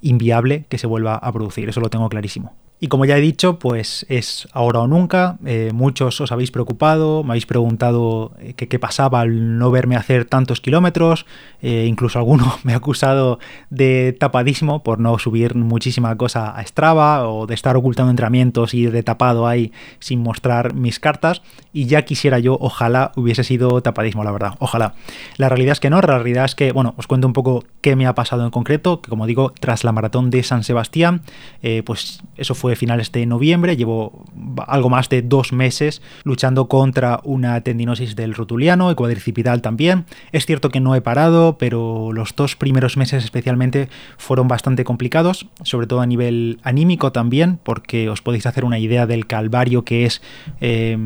inviable 0.00 0.66
que 0.68 0.78
se 0.78 0.86
vuelva 0.86 1.16
a 1.16 1.32
producir, 1.32 1.68
eso 1.68 1.80
lo 1.80 1.90
tengo 1.90 2.08
clarísimo. 2.08 2.54
Y 2.78 2.88
como 2.88 3.06
ya 3.06 3.17
he 3.17 3.23
dicho, 3.23 3.58
pues 3.58 4.05
es 4.11 4.49
ahora 4.52 4.81
o 4.81 4.87
nunca. 4.87 5.38
Eh, 5.46 5.70
muchos 5.73 6.20
os 6.20 6.31
habéis 6.31 6.50
preocupado, 6.50 7.25
me 7.25 7.31
habéis 7.31 7.46
preguntado 7.46 8.32
eh, 8.38 8.52
qué 8.52 8.78
pasaba 8.78 9.23
al 9.23 9.56
no 9.56 9.70
verme 9.70 9.96
hacer 9.96 10.26
tantos 10.26 10.61
kilómetros. 10.61 11.25
Eh, 11.62 11.87
incluso 11.88 12.19
alguno 12.19 12.58
me 12.64 12.75
ha 12.75 12.76
acusado 12.76 13.38
de 13.70 14.14
tapadísimo 14.19 14.82
por 14.82 15.00
no 15.00 15.19
subir 15.19 15.55
muchísima 15.55 16.14
cosa 16.17 16.50
a 16.50 16.67
Strava 16.67 17.26
o 17.26 17.46
de 17.46 17.55
estar 17.55 17.78
ocultando 17.78 18.11
entrenamientos 18.11 18.75
y 18.75 18.84
de 18.84 19.02
tapado 19.02 19.46
ahí 19.46 19.73
sin 19.99 20.23
mostrar 20.23 20.75
mis 20.75 21.00
cartas. 21.00 21.40
Y 21.73 21.87
ya 21.87 22.02
quisiera 22.02 22.40
yo, 22.40 22.58
ojalá 22.61 23.12
hubiese 23.17 23.43
sido 23.43 23.81
tapadísimo, 23.81 24.23
la 24.23 24.32
verdad. 24.32 24.52
Ojalá. 24.58 24.93
La 25.38 25.49
realidad 25.49 25.73
es 25.73 25.81
que 25.81 25.88
no, 25.88 26.02
la 26.02 26.19
realidad 26.19 26.44
es 26.44 26.55
que, 26.55 26.73
bueno, 26.73 26.93
os 26.99 27.06
cuento 27.06 27.26
un 27.26 27.32
poco 27.32 27.64
qué 27.81 27.96
me 27.96 28.06
ha 28.06 28.14
pasado 28.14 28.44
en 28.44 28.50
concreto. 28.50 29.00
Que 29.00 29.08
como 29.08 29.26
digo, 29.26 29.55
tras 29.58 29.82
la 29.82 29.93
maratón 29.93 30.28
de 30.28 30.43
San 30.43 30.62
Sebastián, 30.62 31.23
pues 31.87 32.20
eso 32.37 32.55
fue 32.66 32.74
finales 32.74 33.12
de 33.12 33.26
noviembre, 33.26 33.76
llevo 33.76 34.24
algo 34.66 34.90
más 34.90 35.08
de 35.08 35.22
dos 35.22 35.52
meses 35.52 36.02
luchando 36.24 36.66
contra 36.66 37.20
una 37.22 37.60
tendinosis 37.60 38.16
del 38.16 38.34
rotuliano 38.34 38.90
y 38.90 38.96
cuadricipital 38.96 39.62
también. 39.62 40.04
Es 40.32 40.46
cierto 40.46 40.68
que 40.70 40.80
no 40.80 40.96
he 40.96 41.00
parado, 41.00 41.58
pero 41.58 42.10
los 42.12 42.34
dos 42.34 42.56
primeros 42.56 42.96
meses 42.96 43.22
especialmente 43.22 43.88
fueron 44.18 44.48
bastante 44.48 44.82
complicados, 44.82 45.46
sobre 45.62 45.86
todo 45.86 46.00
a 46.00 46.06
nivel 46.06 46.58
anímico 46.64 47.12
también, 47.12 47.60
porque 47.62 48.10
os 48.10 48.20
podéis 48.20 48.46
hacer 48.46 48.64
una 48.64 48.80
idea 48.80 49.06
del 49.06 49.28
calvario 49.28 49.84
que 49.84 50.04
es... 50.04 50.20
Eh, 50.60 50.98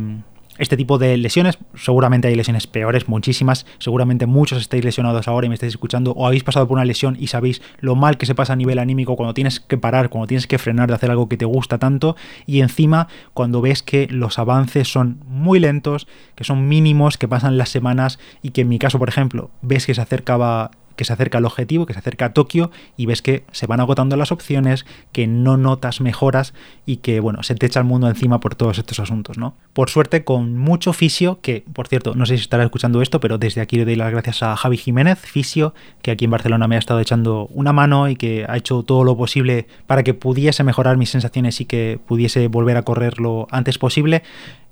este 0.60 0.76
tipo 0.76 0.98
de 0.98 1.16
lesiones. 1.16 1.58
Seguramente 1.74 2.28
hay 2.28 2.36
lesiones 2.36 2.66
peores, 2.66 3.08
muchísimas. 3.08 3.66
Seguramente 3.78 4.26
muchos 4.26 4.60
estáis 4.60 4.84
lesionados 4.84 5.26
ahora 5.26 5.46
y 5.46 5.48
me 5.48 5.54
estáis 5.54 5.72
escuchando 5.72 6.12
o 6.12 6.26
habéis 6.26 6.44
pasado 6.44 6.68
por 6.68 6.76
una 6.76 6.84
lesión 6.84 7.16
y 7.18 7.26
sabéis 7.26 7.62
lo 7.80 7.96
mal 7.96 8.18
que 8.18 8.26
se 8.26 8.34
pasa 8.34 8.52
a 8.52 8.56
nivel 8.56 8.78
anímico 8.78 9.16
cuando 9.16 9.34
tienes 9.34 9.58
que 9.58 9.78
parar, 9.78 10.10
cuando 10.10 10.26
tienes 10.28 10.46
que 10.46 10.58
frenar 10.58 10.88
de 10.88 10.94
hacer 10.94 11.10
algo 11.10 11.28
que 11.28 11.36
te 11.36 11.46
gusta 11.46 11.78
tanto 11.78 12.14
y 12.46 12.60
encima 12.60 13.08
cuando 13.34 13.60
ves 13.60 13.82
que 13.82 14.06
los 14.10 14.38
avances 14.38 14.86
son 14.86 15.20
muy 15.26 15.58
lentos, 15.60 16.06
que 16.34 16.44
son 16.44 16.68
mínimos, 16.68 17.16
que 17.16 17.26
pasan 17.26 17.56
las 17.56 17.70
semanas 17.70 18.18
y 18.42 18.50
que 18.50 18.60
en 18.60 18.68
mi 18.68 18.78
caso, 18.78 18.98
por 18.98 19.08
ejemplo, 19.08 19.50
ves 19.62 19.86
que 19.86 19.94
se 19.94 20.00
acercaba 20.00 20.70
que 21.00 21.06
se 21.06 21.14
acerca 21.14 21.38
al 21.38 21.46
objetivo, 21.46 21.86
que 21.86 21.94
se 21.94 21.98
acerca 21.98 22.26
a 22.26 22.34
Tokio 22.34 22.70
y 22.94 23.06
ves 23.06 23.22
que 23.22 23.44
se 23.52 23.66
van 23.66 23.80
agotando 23.80 24.18
las 24.18 24.32
opciones, 24.32 24.84
que 25.12 25.26
no 25.26 25.56
notas 25.56 26.02
mejoras 26.02 26.52
y 26.84 26.98
que, 26.98 27.20
bueno, 27.20 27.42
se 27.42 27.54
te 27.54 27.64
echa 27.64 27.80
el 27.80 27.86
mundo 27.86 28.06
encima 28.06 28.38
por 28.38 28.54
todos 28.54 28.76
estos 28.76 29.00
asuntos, 29.00 29.38
¿no? 29.38 29.54
Por 29.72 29.88
suerte, 29.88 30.24
con 30.24 30.58
mucho 30.58 30.92
fisio, 30.92 31.40
que, 31.40 31.64
por 31.72 31.88
cierto, 31.88 32.14
no 32.14 32.26
sé 32.26 32.36
si 32.36 32.42
estará 32.42 32.64
escuchando 32.64 33.00
esto, 33.00 33.18
pero 33.18 33.38
desde 33.38 33.62
aquí 33.62 33.76
le 33.76 33.86
doy 33.86 33.96
las 33.96 34.10
gracias 34.10 34.42
a 34.42 34.54
Javi 34.56 34.76
Jiménez, 34.76 35.18
fisio, 35.18 35.72
que 36.02 36.10
aquí 36.10 36.26
en 36.26 36.32
Barcelona 36.32 36.68
me 36.68 36.76
ha 36.76 36.78
estado 36.78 37.00
echando 37.00 37.46
una 37.46 37.72
mano 37.72 38.10
y 38.10 38.16
que 38.16 38.44
ha 38.46 38.58
hecho 38.58 38.82
todo 38.82 39.02
lo 39.02 39.16
posible 39.16 39.68
para 39.86 40.02
que 40.02 40.12
pudiese 40.12 40.64
mejorar 40.64 40.98
mis 40.98 41.08
sensaciones 41.08 41.62
y 41.62 41.64
que 41.64 41.98
pudiese 42.06 42.48
volver 42.48 42.76
a 42.76 42.82
correr 42.82 43.20
lo 43.20 43.46
antes 43.50 43.78
posible. 43.78 44.22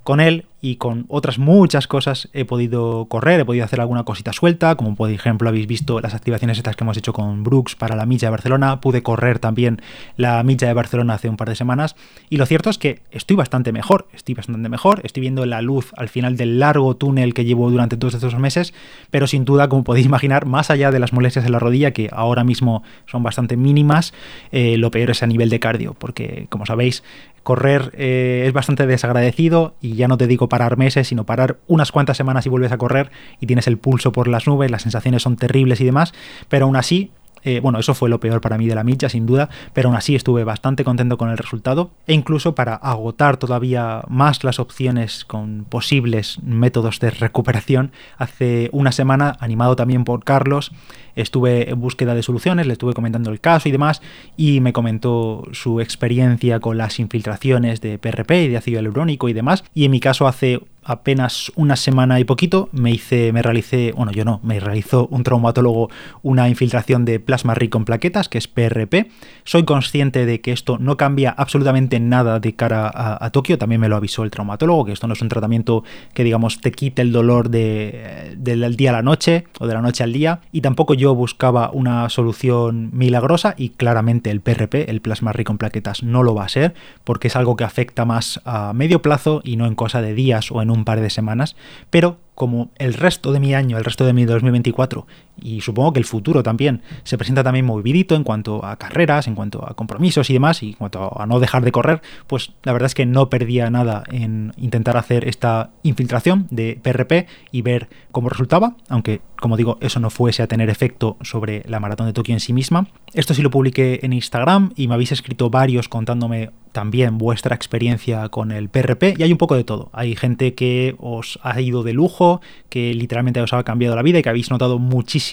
Con 0.09 0.21
él 0.21 0.47
y 0.63 0.77
con 0.77 1.05
otras 1.09 1.39
muchas 1.39 1.87
cosas 1.87 2.31
he 2.33 2.47
podido 2.47 3.05
correr, 3.11 3.41
he 3.41 3.45
podido 3.45 3.67
hacer 3.67 3.79
alguna 3.79 4.05
cosita 4.05 4.33
suelta, 4.33 4.75
como 4.75 4.95
por 4.97 5.11
ejemplo 5.11 5.51
habéis 5.51 5.67
visto 5.67 6.01
las 6.01 6.15
activaciones 6.15 6.57
estas 6.57 6.77
que 6.77 6.85
hemos 6.85 6.97
hecho 6.97 7.13
con 7.13 7.45
Brooks 7.45 7.77
para 7.77 7.95
la 7.95 8.07
milla 8.07 8.29
de 8.29 8.31
Barcelona, 8.31 8.81
pude 8.81 9.03
correr 9.03 9.39
también 9.39 9.83
la 10.17 10.43
milla 10.45 10.67
de 10.67 10.73
Barcelona 10.73 11.13
hace 11.13 11.29
un 11.29 11.37
par 11.37 11.51
de 11.51 11.57
semanas. 11.57 11.95
Y 12.31 12.39
lo 12.39 12.47
cierto 12.47 12.71
es 12.71 12.79
que 12.79 13.03
estoy 13.11 13.37
bastante 13.37 13.71
mejor, 13.71 14.09
estoy 14.15 14.35
bastante 14.35 14.71
mejor, 14.71 15.03
estoy 15.05 15.21
viendo 15.21 15.45
la 15.45 15.61
luz 15.61 15.93
al 15.95 16.09
final 16.09 16.39
del 16.39 16.59
largo 16.59 16.97
túnel 16.97 17.35
que 17.35 17.45
llevo 17.45 17.71
durante 17.71 17.99
todos 17.99 18.15
estos 18.15 18.39
meses, 18.39 18.73
pero 19.11 19.27
sin 19.27 19.45
duda, 19.45 19.69
como 19.69 19.85
podéis 19.85 20.07
imaginar, 20.07 20.47
más 20.47 20.71
allá 20.71 20.91
de 20.91 21.01
las 21.01 21.13
molestias 21.13 21.45
en 21.45 21.53
la 21.53 21.59
rodilla, 21.59 21.91
que 21.93 22.09
ahora 22.11 22.45
mismo 22.45 22.83
son 23.05 23.23
bastante 23.23 23.59
mínimas, 23.59 24.15
eh, 24.53 24.79
lo 24.79 24.91
peor 24.91 25.11
es 25.11 25.23
a 25.23 25.27
nivel 25.27 25.51
de 25.51 25.61
cardio, 25.61 25.93
porque 25.93 26.47
como 26.49 26.65
sabéis, 26.65 27.03
correr 27.49 27.93
eh, 27.97 28.45
es 28.47 28.53
bastante 28.53 28.87
desagradecido 28.87 29.75
y 29.81 29.98
ya 29.99 30.09
no 30.09 30.17
te 30.17 30.27
digo 30.27 30.49
parar 30.49 30.79
meses, 30.79 31.09
sino 31.09 31.25
parar 31.25 31.59
unas 31.67 31.93
cuantas 31.93 32.17
semanas 32.17 32.47
y 32.47 32.49
vuelves 32.49 32.73
a 32.73 32.79
correr 32.79 33.11
y 33.41 33.47
tienes 33.47 33.67
el 33.67 33.77
pulso 33.77 34.13
por 34.13 34.29
las 34.29 34.47
nubes, 34.47 34.71
las 34.71 34.83
sensaciones 34.83 35.23
son 35.23 35.37
terribles 35.37 35.81
y 35.81 35.85
demás, 35.85 36.15
pero 36.49 36.65
aún 36.65 36.77
así 36.77 37.11
eh, 37.43 37.61
bueno, 37.61 37.79
eso 37.79 37.95
fue 37.95 38.09
lo 38.09 38.21
peor 38.21 38.41
para 38.41 38.59
mí 38.59 38.67
de 38.67 38.75
la 38.75 38.85
milla, 38.85 39.09
sin 39.09 39.27
duda, 39.27 39.49
pero 39.73 39.89
aún 39.89 39.97
así 39.97 40.15
estuve 40.15 40.45
bastante 40.45 40.85
contento 40.85 41.19
con 41.19 41.31
el 41.31 41.39
resultado 41.39 41.91
e 42.07 42.15
incluso 42.15 42.55
para 42.55 42.75
agotar 42.75 43.37
todavía 43.37 44.03
más 44.09 44.45
las 44.45 44.59
opciones 44.59 45.25
con 45.25 45.65
posibles 45.69 46.39
métodos 46.43 47.01
de 47.01 47.11
recuperación, 47.11 47.93
hace 48.17 48.69
una 48.73 48.93
semana, 48.93 49.37
animado 49.41 49.77
también 49.77 50.05
por 50.05 50.25
Carlos, 50.25 50.73
estuve 51.17 51.71
en 51.71 51.81
búsqueda 51.81 52.15
de 52.15 52.23
soluciones, 52.23 52.67
le 52.67 52.73
estuve 52.73 52.95
comentando 52.95 53.31
el 53.31 53.41
caso 53.41 53.69
y 53.69 53.73
demás, 53.73 54.03
y 54.37 54.61
me 54.61 54.73
comentó 54.73 55.45
su 55.53 55.81
experiencia 55.81 56.61
con 56.61 56.79
las 56.79 56.99
infiltraciones 56.99 57.81
de 57.81 57.99
PRP 57.99 58.45
y 58.45 58.49
de 58.49 58.57
ácido 58.57 58.77
hialurónico 58.77 59.29
y 59.29 59.33
demás, 59.33 59.65
y 59.75 59.85
en 59.85 59.91
mi 59.91 60.01
caso 60.01 60.27
hace 60.27 60.61
apenas 60.89 61.53
una 61.55 61.77
semana 61.77 62.19
y 62.19 62.25
poquito 62.25 62.71
me 62.73 62.91
hice, 62.91 63.31
me 63.33 63.43
realicé, 63.43 63.93
bueno, 63.93 64.11
yo 64.11 64.25
no, 64.25 64.41
me 64.43 64.59
realizó 64.59 65.07
un 65.09 65.23
traumatólogo 65.23 65.91
una 66.23 66.49
infiltración 66.49 67.05
de 67.05 67.21
plasma 67.21 67.55
rico 67.55 67.77
en 67.77 67.85
plaquetas, 67.85 68.31
que 68.31 68.39
es 68.39 68.49
PRP. 68.49 69.11
Soy 69.45 69.65
consciente 69.65 70.25
de 70.25 70.41
que 70.41 70.53
esto 70.53 70.79
no 70.79 70.97
cambia 70.97 71.31
absolutamente 71.31 72.01
nada 72.01 72.41
de 72.41 72.55
cara 72.55 72.91
a, 72.95 73.31
Tokio, 73.31 73.59
también 73.59 73.83
me 73.83 73.91
lo 73.91 73.97
avisó 73.97 74.25
el 74.25 74.31
traumatólogo, 74.31 74.87
que 74.87 74.93
esto 74.93 75.07
no 75.07 75.13
es 75.13 75.21
un 75.21 75.29
tratamiento 75.29 75.85
que 76.15 76.25
digamos 76.25 76.61
te 76.61 76.73
quite 76.73 77.03
el 77.03 77.13
dolor 77.13 77.51
de, 77.51 78.35
del 78.39 78.75
día 78.77 78.91
a 78.91 78.95
la 78.95 79.03
noche 79.03 79.45
o 79.61 79.67
de 79.67 79.75
la 79.75 79.83
noche 79.83 80.03
al 80.03 80.15
día, 80.15 80.41
y 80.53 80.63
tampoco 80.63 80.95
yo 80.95 81.15
buscaba 81.15 81.71
una 81.71 82.09
solución 82.09 82.89
milagrosa 82.95 83.55
y 83.59 83.71
claramente 83.71 84.31
el 84.31 84.41
PRP, 84.41 84.89
el 84.89 85.03
plasma 85.03 85.35
rico 85.35 85.53
en 85.53 85.59
plaquetas, 85.59 86.03
no 86.03 86.23
lo 86.23 86.35
va 86.35 86.45
a 86.45 86.49
ser, 86.49 86.75
porque 87.05 87.29
es 87.29 87.37
algo 87.37 87.57
que 87.57 87.65
afecta 87.65 88.07
más 88.07 88.41
a 88.47 88.73
medio 88.73 89.03
plazo 89.03 89.43
y 89.45 89.57
no 89.57 89.67
en 89.67 89.75
cosa 89.75 90.01
de 90.01 90.15
días 90.15 90.51
o 90.51 90.63
en 90.63 90.71
un 90.71 90.78
par 90.85 91.01
de 91.01 91.11
semanas, 91.11 91.57
pero 91.91 92.19
como 92.35 92.71
el 92.77 92.95
resto 92.95 93.33
de 93.33 93.41
mi 93.41 93.55
año, 93.55 93.79
el 93.79 93.85
resto 93.85 94.05
de 94.05 94.13
mi 94.13 94.25
2024 94.25 95.07
y 95.41 95.61
supongo 95.61 95.93
que 95.93 96.01
el 96.01 96.05
futuro 96.05 96.43
también 96.43 96.83
se 97.05 97.19
presenta 97.19 97.43
también 97.43 97.65
movidito 97.65 98.15
en 98.15 98.25
cuanto 98.25 98.65
a 98.65 98.77
carreras, 98.77 99.27
en 99.27 99.35
cuanto 99.35 99.65
a 99.69 99.75
compromisos 99.75 100.31
y 100.31 100.33
demás, 100.33 100.63
y 100.63 100.71
en 100.71 100.75
cuanto 100.75 101.21
a 101.21 101.27
no 101.27 101.41
dejar 101.41 101.65
de 101.65 101.73
correr, 101.73 102.03
pues 102.27 102.53
la 102.63 102.73
verdad 102.73 102.87
es 102.87 102.95
que 102.95 103.07
no 103.07 103.31
perdía 103.31 103.71
nada 103.71 104.05
en 104.11 104.53
intentar 104.57 104.97
hacer 104.97 105.27
esta 105.27 105.71
infiltración 105.83 106.47
de 106.51 106.79
PRP 106.83 107.27
y 107.53 107.63
ver 107.63 107.89
cómo 108.13 108.29
resultaba, 108.29 108.77
aunque 108.89 109.21
como 109.41 109.57
digo, 109.57 109.79
eso 109.81 110.01
no 110.01 110.11
fuese 110.11 110.43
a 110.43 110.47
tener 110.47 110.69
efecto 110.69 111.17
sobre 111.23 111.63
la 111.69 111.81
maratón 111.81 112.07
de 112.07 112.13
Tokio 112.13 112.35
en 112.35 112.41
sí 112.41 112.53
misma. 112.53 112.89
Esto 113.15 113.35
sí 113.35 113.43
lo 113.43 113.51
publiqué 113.51 114.01
en 114.03 114.13
Instagram 114.13 114.73
y 114.77 114.89
me 114.89 114.95
habéis 114.95 115.13
escrito 115.13 115.49
varios 115.51 115.89
contándome 115.89 116.51
también 116.73 117.19
vuestra 117.19 117.55
experiencia 117.55 118.29
con 118.29 118.53
el 118.53 118.69
PRP 118.69 119.15
y 119.19 119.23
hay 119.23 119.33
un 119.33 119.39
poco 119.39 119.55
de 119.55 119.65
todo. 119.65 119.91
Hay 119.93 120.15
gente 120.17 120.55
que 120.55 120.97
os 120.99 121.39
ha 121.43 121.61
ido 121.61 121.83
de 121.83 121.93
lujo, 121.93 122.41
que 122.69 122.95
literalmente 122.95 123.41
os 123.41 123.53
ha 123.53 123.63
cambiado 123.65 123.97
la 123.97 124.03
vida 124.03 124.19
y 124.19 124.23
que 124.23 124.29
habéis 124.29 124.51
notado 124.51 124.79
muchísimo 124.79 125.28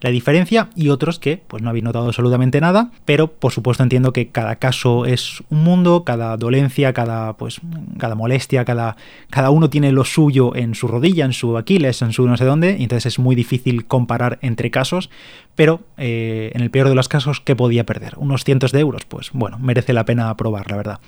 la 0.00 0.10
diferencia 0.10 0.68
y 0.76 0.88
otros 0.88 1.18
que 1.18 1.42
pues 1.46 1.62
no 1.62 1.70
habéis 1.70 1.84
notado 1.84 2.06
absolutamente 2.06 2.60
nada, 2.60 2.90
pero 3.04 3.28
por 3.28 3.52
supuesto 3.52 3.82
entiendo 3.82 4.12
que 4.12 4.28
cada 4.28 4.56
caso 4.56 5.06
es 5.06 5.42
un 5.50 5.64
mundo, 5.64 6.04
cada 6.04 6.36
dolencia, 6.36 6.92
cada 6.92 7.34
pues 7.34 7.60
cada 7.98 8.14
molestia, 8.14 8.64
cada 8.64 8.96
cada 9.30 9.50
uno 9.50 9.70
tiene 9.70 9.92
lo 9.92 10.04
suyo 10.04 10.54
en 10.54 10.74
su 10.74 10.88
rodilla, 10.88 11.24
en 11.24 11.32
su 11.32 11.56
Aquiles, 11.56 12.02
en 12.02 12.12
su 12.12 12.26
no 12.26 12.36
sé 12.36 12.44
dónde, 12.44 12.76
y 12.78 12.84
entonces 12.84 13.14
es 13.14 13.18
muy 13.18 13.34
difícil 13.34 13.86
comparar 13.86 14.38
entre 14.42 14.70
casos, 14.70 15.10
pero 15.54 15.80
eh, 15.98 16.50
en 16.54 16.62
el 16.62 16.70
peor 16.70 16.88
de 16.88 16.94
los 16.94 17.08
casos, 17.08 17.40
¿qué 17.40 17.54
podía 17.54 17.84
perder? 17.84 18.14
¿Unos 18.16 18.44
cientos 18.44 18.72
de 18.72 18.80
euros? 18.80 19.04
Pues 19.04 19.30
bueno, 19.32 19.58
merece 19.58 19.92
la 19.92 20.04
pena 20.04 20.34
probar, 20.36 20.70
la 20.70 20.76
verdad. 20.76 21.00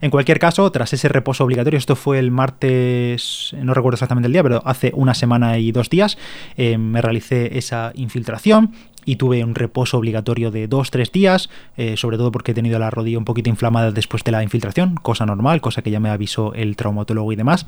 En 0.00 0.10
cualquier 0.10 0.38
caso, 0.38 0.70
tras 0.72 0.92
ese 0.92 1.08
reposo 1.08 1.44
obligatorio, 1.44 1.78
esto 1.78 1.96
fue 1.96 2.18
el 2.18 2.30
martes, 2.30 3.54
no 3.58 3.74
recuerdo 3.74 3.96
exactamente 3.96 4.26
el 4.26 4.32
día, 4.32 4.42
pero 4.42 4.62
hace 4.64 4.92
una 4.94 5.14
semana 5.14 5.58
y 5.58 5.72
dos 5.72 5.90
días, 5.90 6.16
eh, 6.56 6.78
me 6.78 7.02
realicé 7.02 7.58
esa 7.58 7.92
infiltración 7.94 8.72
y 9.04 9.16
tuve 9.16 9.44
un 9.44 9.54
reposo 9.54 9.98
obligatorio 9.98 10.50
de 10.50 10.66
dos, 10.66 10.90
tres 10.90 11.12
días, 11.12 11.50
eh, 11.76 11.96
sobre 11.96 12.16
todo 12.16 12.32
porque 12.32 12.52
he 12.52 12.54
tenido 12.54 12.78
la 12.78 12.90
rodilla 12.90 13.18
un 13.18 13.24
poquito 13.24 13.50
inflamada 13.50 13.92
después 13.92 14.24
de 14.24 14.32
la 14.32 14.42
infiltración, 14.42 14.96
cosa 14.96 15.26
normal, 15.26 15.60
cosa 15.60 15.82
que 15.82 15.90
ya 15.90 16.00
me 16.00 16.10
avisó 16.10 16.54
el 16.54 16.76
traumatólogo 16.76 17.32
y 17.32 17.36
demás. 17.36 17.66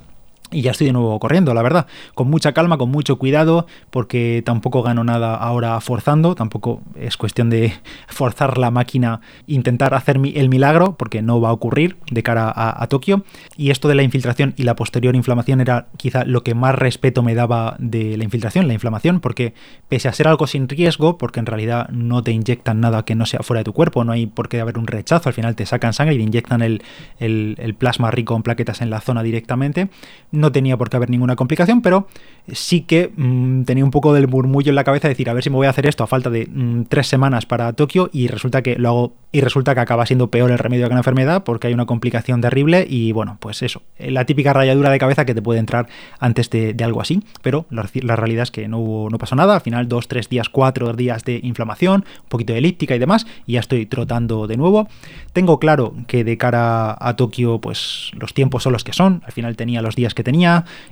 Y 0.52 0.62
ya 0.62 0.72
estoy 0.72 0.88
de 0.88 0.92
nuevo 0.92 1.18
corriendo, 1.18 1.54
la 1.54 1.62
verdad. 1.62 1.86
Con 2.14 2.28
mucha 2.28 2.52
calma, 2.52 2.76
con 2.78 2.90
mucho 2.90 3.16
cuidado, 3.16 3.66
porque 3.90 4.42
tampoco 4.44 4.82
gano 4.82 5.02
nada 5.02 5.34
ahora 5.34 5.80
forzando. 5.80 6.34
Tampoco 6.34 6.82
es 6.94 7.16
cuestión 7.16 7.50
de 7.50 7.72
forzar 8.08 8.58
la 8.58 8.70
máquina, 8.70 9.20
intentar 9.46 9.94
hacer 9.94 10.20
el 10.34 10.48
milagro, 10.48 10.96
porque 10.96 11.22
no 11.22 11.40
va 11.40 11.48
a 11.48 11.52
ocurrir 11.52 11.96
de 12.10 12.22
cara 12.22 12.52
a, 12.54 12.86
Tokio. 12.86 13.24
Y 13.56 13.70
esto 13.70 13.88
de 13.88 13.94
la 13.94 14.02
infiltración 14.02 14.52
y 14.56 14.64
la 14.64 14.76
posterior 14.76 15.16
inflamación 15.16 15.60
era 15.60 15.86
quizá 15.96 16.24
lo 16.24 16.42
que 16.42 16.54
más 16.54 16.74
respeto 16.74 17.22
me 17.22 17.34
daba 17.34 17.76
de 17.78 18.16
la 18.16 18.24
infiltración, 18.24 18.68
la 18.68 18.74
inflamación, 18.74 19.20
porque 19.20 19.54
pese 19.88 20.08
a 20.08 20.12
ser 20.12 20.28
algo 20.28 20.46
sin 20.46 20.68
riesgo, 20.68 21.16
porque 21.16 21.40
en 21.40 21.46
realidad 21.46 21.88
no 21.88 22.22
te 22.22 22.32
inyectan 22.32 22.80
nada 22.80 23.04
que 23.04 23.14
no 23.14 23.24
sea 23.24 23.40
fuera 23.40 23.60
de 23.60 23.64
tu 23.64 23.72
cuerpo, 23.72 24.04
no 24.04 24.12
hay 24.12 24.26
por 24.26 24.48
qué 24.48 24.60
haber 24.60 24.78
un 24.78 24.86
rechazo, 24.86 25.28
al 25.28 25.34
final 25.34 25.56
te 25.56 25.64
sacan 25.64 25.94
sangre 25.94 26.16
y 26.16 26.18
te 26.18 26.24
inyectan 26.24 26.60
el, 26.60 26.82
el 27.18 27.74
plasma 27.78 28.10
rico 28.10 28.36
en 28.36 28.42
plaquetas 28.42 28.82
en 28.82 28.90
la 28.90 29.00
zona 29.00 29.22
directamente 29.22 29.88
no 30.42 30.52
tenía 30.52 30.76
por 30.76 30.90
qué 30.90 30.96
haber 30.96 31.08
ninguna 31.08 31.36
complicación, 31.36 31.80
pero 31.80 32.06
sí 32.52 32.82
que 32.82 33.10
mm, 33.16 33.62
tenía 33.62 33.84
un 33.84 33.90
poco 33.90 34.12
del 34.12 34.28
murmullo 34.28 34.70
en 34.70 34.74
la 34.74 34.84
cabeza 34.84 35.08
de 35.08 35.14
decir, 35.14 35.30
a 35.30 35.32
ver 35.32 35.42
si 35.42 35.48
me 35.48 35.56
voy 35.56 35.66
a 35.66 35.70
hacer 35.70 35.86
esto 35.86 36.04
a 36.04 36.06
falta 36.06 36.28
de 36.28 36.46
mm, 36.46 36.84
tres 36.88 37.06
semanas 37.06 37.46
para 37.46 37.72
Tokio 37.72 38.10
y 38.12 38.28
resulta 38.28 38.62
que 38.62 38.76
lo 38.76 38.88
hago 38.88 39.12
y 39.34 39.40
resulta 39.40 39.74
que 39.74 39.80
acaba 39.80 40.04
siendo 40.04 40.30
peor 40.30 40.50
el 40.50 40.58
remedio 40.58 40.88
que 40.88 40.94
la 40.94 41.00
enfermedad 41.00 41.42
porque 41.44 41.68
hay 41.68 41.72
una 41.72 41.86
complicación 41.86 42.42
terrible 42.42 42.86
y 42.86 43.12
bueno, 43.12 43.38
pues 43.40 43.62
eso, 43.62 43.80
la 43.98 44.26
típica 44.26 44.52
rayadura 44.52 44.90
de 44.90 44.98
cabeza 44.98 45.24
que 45.24 45.34
te 45.34 45.40
puede 45.40 45.58
entrar 45.58 45.86
antes 46.20 46.50
de, 46.50 46.76
algo 46.82 47.00
así, 47.00 47.22
pero 47.40 47.64
la, 47.70 48.16
realidad 48.16 48.42
es 48.42 48.50
que 48.50 48.68
no, 48.68 49.08
no 49.10 49.18
pasó 49.18 49.34
nada, 49.36 49.54
al 49.54 49.60
final 49.62 49.88
dos, 49.88 50.08
tres 50.08 50.28
días, 50.28 50.48
cuatro 50.48 50.92
días 50.92 51.24
de 51.24 51.40
inflamación, 51.42 52.04
un 52.22 52.28
poquito 52.28 52.52
de 52.52 52.58
elíptica 52.58 52.94
y 52.94 52.98
demás, 52.98 53.26
y 53.46 53.52
ya 53.52 53.60
estoy 53.60 53.86
trotando 53.86 54.46
de 54.46 54.56
nuevo. 54.56 54.88
Tengo 55.32 55.58
claro 55.58 55.94
que 56.08 56.24
de 56.24 56.36
cara 56.36 56.96
a 56.98 57.16
Tokio, 57.16 57.60
pues 57.60 58.10
los 58.14 58.34
tiempos 58.34 58.64
son 58.64 58.72
los 58.72 58.84
que 58.84 58.92
son, 58.92 59.22
al 59.24 59.32
final 59.32 59.56
tenía 59.56 59.80
los 59.80 59.96
días 59.96 60.14
que 60.14 60.24
tenía 60.24 60.31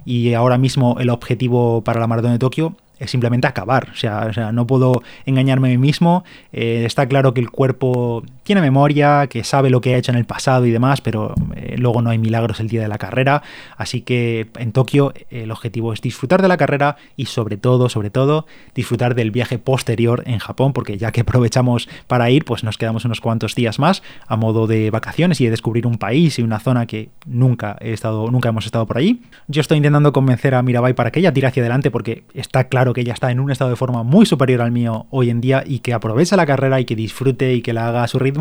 y 0.04 0.34
ahora 0.34 0.58
mismo 0.58 0.96
el 1.00 1.10
objetivo 1.10 1.82
para 1.82 2.00
la 2.00 2.06
maratón 2.06 2.32
de 2.32 2.38
Tokio 2.38 2.74
es 3.00 3.10
simplemente 3.10 3.46
acabar. 3.46 3.88
O 3.92 3.96
sea, 3.96 4.52
no 4.52 4.66
puedo 4.66 5.02
engañarme 5.24 5.68
a 5.68 5.70
mí 5.70 5.78
mismo. 5.78 6.22
Eh, 6.52 6.84
está 6.84 7.06
claro 7.06 7.32
que 7.34 7.40
el 7.40 7.50
cuerpo 7.50 8.22
tiene 8.50 8.62
memoria, 8.62 9.28
que 9.28 9.44
sabe 9.44 9.70
lo 9.70 9.80
que 9.80 9.94
ha 9.94 9.98
hecho 9.98 10.10
en 10.10 10.18
el 10.18 10.24
pasado 10.24 10.66
y 10.66 10.72
demás, 10.72 11.00
pero 11.00 11.36
eh, 11.54 11.76
luego 11.78 12.02
no 12.02 12.10
hay 12.10 12.18
milagros 12.18 12.58
el 12.58 12.66
día 12.66 12.82
de 12.82 12.88
la 12.88 12.98
carrera. 12.98 13.44
Así 13.76 14.00
que 14.00 14.48
en 14.58 14.72
Tokio 14.72 15.12
el 15.30 15.52
objetivo 15.52 15.92
es 15.92 16.00
disfrutar 16.00 16.42
de 16.42 16.48
la 16.48 16.56
carrera 16.56 16.96
y 17.16 17.26
sobre 17.26 17.58
todo, 17.58 17.88
sobre 17.88 18.10
todo, 18.10 18.46
disfrutar 18.74 19.14
del 19.14 19.30
viaje 19.30 19.60
posterior 19.60 20.24
en 20.26 20.40
Japón, 20.40 20.72
porque 20.72 20.98
ya 20.98 21.12
que 21.12 21.20
aprovechamos 21.20 21.88
para 22.08 22.28
ir, 22.30 22.44
pues 22.44 22.64
nos 22.64 22.76
quedamos 22.76 23.04
unos 23.04 23.20
cuantos 23.20 23.54
días 23.54 23.78
más 23.78 24.02
a 24.26 24.34
modo 24.34 24.66
de 24.66 24.90
vacaciones 24.90 25.40
y 25.40 25.44
de 25.44 25.50
descubrir 25.52 25.86
un 25.86 25.98
país 25.98 26.40
y 26.40 26.42
una 26.42 26.58
zona 26.58 26.86
que 26.86 27.10
nunca 27.26 27.76
he 27.80 27.92
estado, 27.92 28.32
nunca 28.32 28.48
hemos 28.48 28.66
estado 28.66 28.84
por 28.84 28.98
allí. 28.98 29.22
Yo 29.46 29.60
estoy 29.60 29.76
intentando 29.76 30.12
convencer 30.12 30.56
a 30.56 30.62
Mirabai 30.62 30.94
para 30.94 31.12
que 31.12 31.20
ella 31.20 31.32
tire 31.32 31.46
hacia 31.46 31.62
adelante 31.62 31.92
porque 31.92 32.24
está 32.34 32.64
claro 32.64 32.94
que 32.94 33.02
ella 33.02 33.12
está 33.12 33.30
en 33.30 33.38
un 33.38 33.52
estado 33.52 33.70
de 33.70 33.76
forma 33.76 34.02
muy 34.02 34.26
superior 34.26 34.60
al 34.60 34.72
mío 34.72 35.06
hoy 35.10 35.30
en 35.30 35.40
día 35.40 35.62
y 35.64 35.78
que 35.78 35.92
aproveche 35.92 36.34
la 36.34 36.46
carrera 36.46 36.80
y 36.80 36.84
que 36.84 36.96
disfrute 36.96 37.54
y 37.54 37.62
que 37.62 37.72
la 37.72 37.86
haga 37.86 38.02
a 38.02 38.08
su 38.08 38.18
ritmo, 38.18 38.39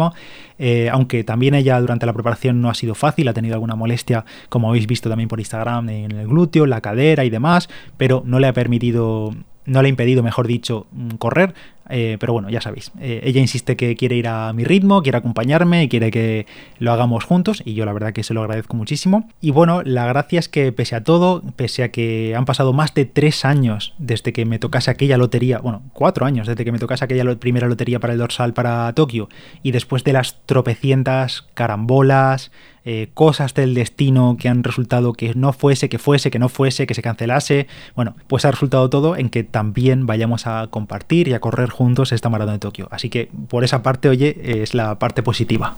eh, 0.57 0.89
aunque 0.91 1.23
también 1.23 1.53
ella 1.53 1.79
durante 1.79 2.05
la 2.05 2.13
preparación 2.13 2.61
no 2.61 2.69
ha 2.69 2.73
sido 2.73 2.95
fácil, 2.95 3.27
ha 3.27 3.33
tenido 3.33 3.55
alguna 3.55 3.75
molestia, 3.75 4.25
como 4.49 4.69
habéis 4.69 4.87
visto 4.87 5.09
también 5.09 5.29
por 5.29 5.39
Instagram, 5.39 5.89
en 5.89 6.11
el 6.11 6.27
glúteo, 6.27 6.65
la 6.65 6.81
cadera 6.81 7.25
y 7.25 7.29
demás, 7.29 7.69
pero 7.97 8.23
no 8.25 8.39
le 8.39 8.47
ha 8.47 8.53
permitido 8.53 9.33
no 9.69 9.81
le 9.81 9.87
ha 9.87 9.89
impedido, 9.89 10.23
mejor 10.23 10.47
dicho, 10.47 10.87
mm, 10.91 11.09
correr. 11.17 11.53
Eh, 11.89 12.17
pero 12.19 12.33
bueno, 12.33 12.49
ya 12.49 12.61
sabéis, 12.61 12.91
eh, 12.99 13.21
ella 13.23 13.41
insiste 13.41 13.75
que 13.75 13.95
quiere 13.95 14.15
ir 14.15 14.27
a 14.27 14.53
mi 14.53 14.63
ritmo, 14.63 15.01
quiere 15.01 15.17
acompañarme 15.17 15.83
y 15.83 15.89
quiere 15.89 16.11
que 16.11 16.45
lo 16.77 16.91
hagamos 16.91 17.23
juntos 17.23 17.63
y 17.65 17.73
yo 17.73 17.85
la 17.85 17.93
verdad 17.93 18.13
que 18.13 18.23
se 18.23 18.33
lo 18.33 18.41
agradezco 18.41 18.77
muchísimo. 18.77 19.27
Y 19.41 19.51
bueno, 19.51 19.81
la 19.83 20.05
gracia 20.05 20.39
es 20.39 20.49
que 20.49 20.71
pese 20.71 20.95
a 20.95 21.03
todo, 21.03 21.41
pese 21.55 21.83
a 21.83 21.91
que 21.91 22.35
han 22.35 22.45
pasado 22.45 22.73
más 22.73 22.93
de 22.93 23.05
tres 23.05 23.43
años 23.43 23.93
desde 23.97 24.33
que 24.33 24.45
me 24.45 24.59
tocase 24.59 24.91
aquella 24.91 25.17
lotería, 25.17 25.59
bueno, 25.59 25.81
cuatro 25.93 26.25
años 26.25 26.47
desde 26.47 26.63
que 26.63 26.71
me 26.71 26.79
tocase 26.79 27.05
aquella 27.05 27.35
primera 27.35 27.67
lotería 27.67 27.99
para 27.99 28.13
el 28.13 28.19
dorsal 28.19 28.53
para 28.53 28.93
Tokio 28.93 29.29
y 29.63 29.71
después 29.71 30.03
de 30.03 30.13
las 30.13 30.37
tropecientas 30.45 31.47
carambolas, 31.53 32.51
eh, 32.85 33.09
cosas 33.13 33.53
del 33.53 33.75
destino 33.75 34.37
que 34.39 34.47
han 34.47 34.63
resultado 34.63 35.13
que 35.13 35.35
no 35.35 35.53
fuese, 35.53 35.89
que 35.89 35.99
fuese, 35.99 36.31
que 36.31 36.39
no 36.39 36.49
fuese, 36.49 36.87
que 36.87 36.93
se 36.93 37.01
cancelase. 37.01 37.67
Bueno, 37.95 38.15
pues 38.27 38.45
ha 38.45 38.51
resultado 38.51 38.89
todo 38.89 39.15
en 39.15 39.29
que 39.29 39.43
también 39.43 40.05
vayamos 40.05 40.47
a 40.47 40.67
compartir 40.71 41.27
y 41.27 41.33
a 41.33 41.39
correr 41.39 41.69
juntos 41.69 41.78
esta 42.11 42.29
maratón 42.29 42.55
de 42.55 42.59
Tokio. 42.59 42.87
Así 42.91 43.09
que 43.09 43.29
por 43.47 43.63
esa 43.63 43.81
parte, 43.81 44.09
oye, 44.09 44.61
es 44.61 44.73
la 44.73 44.99
parte 44.99 45.23
positiva. 45.23 45.75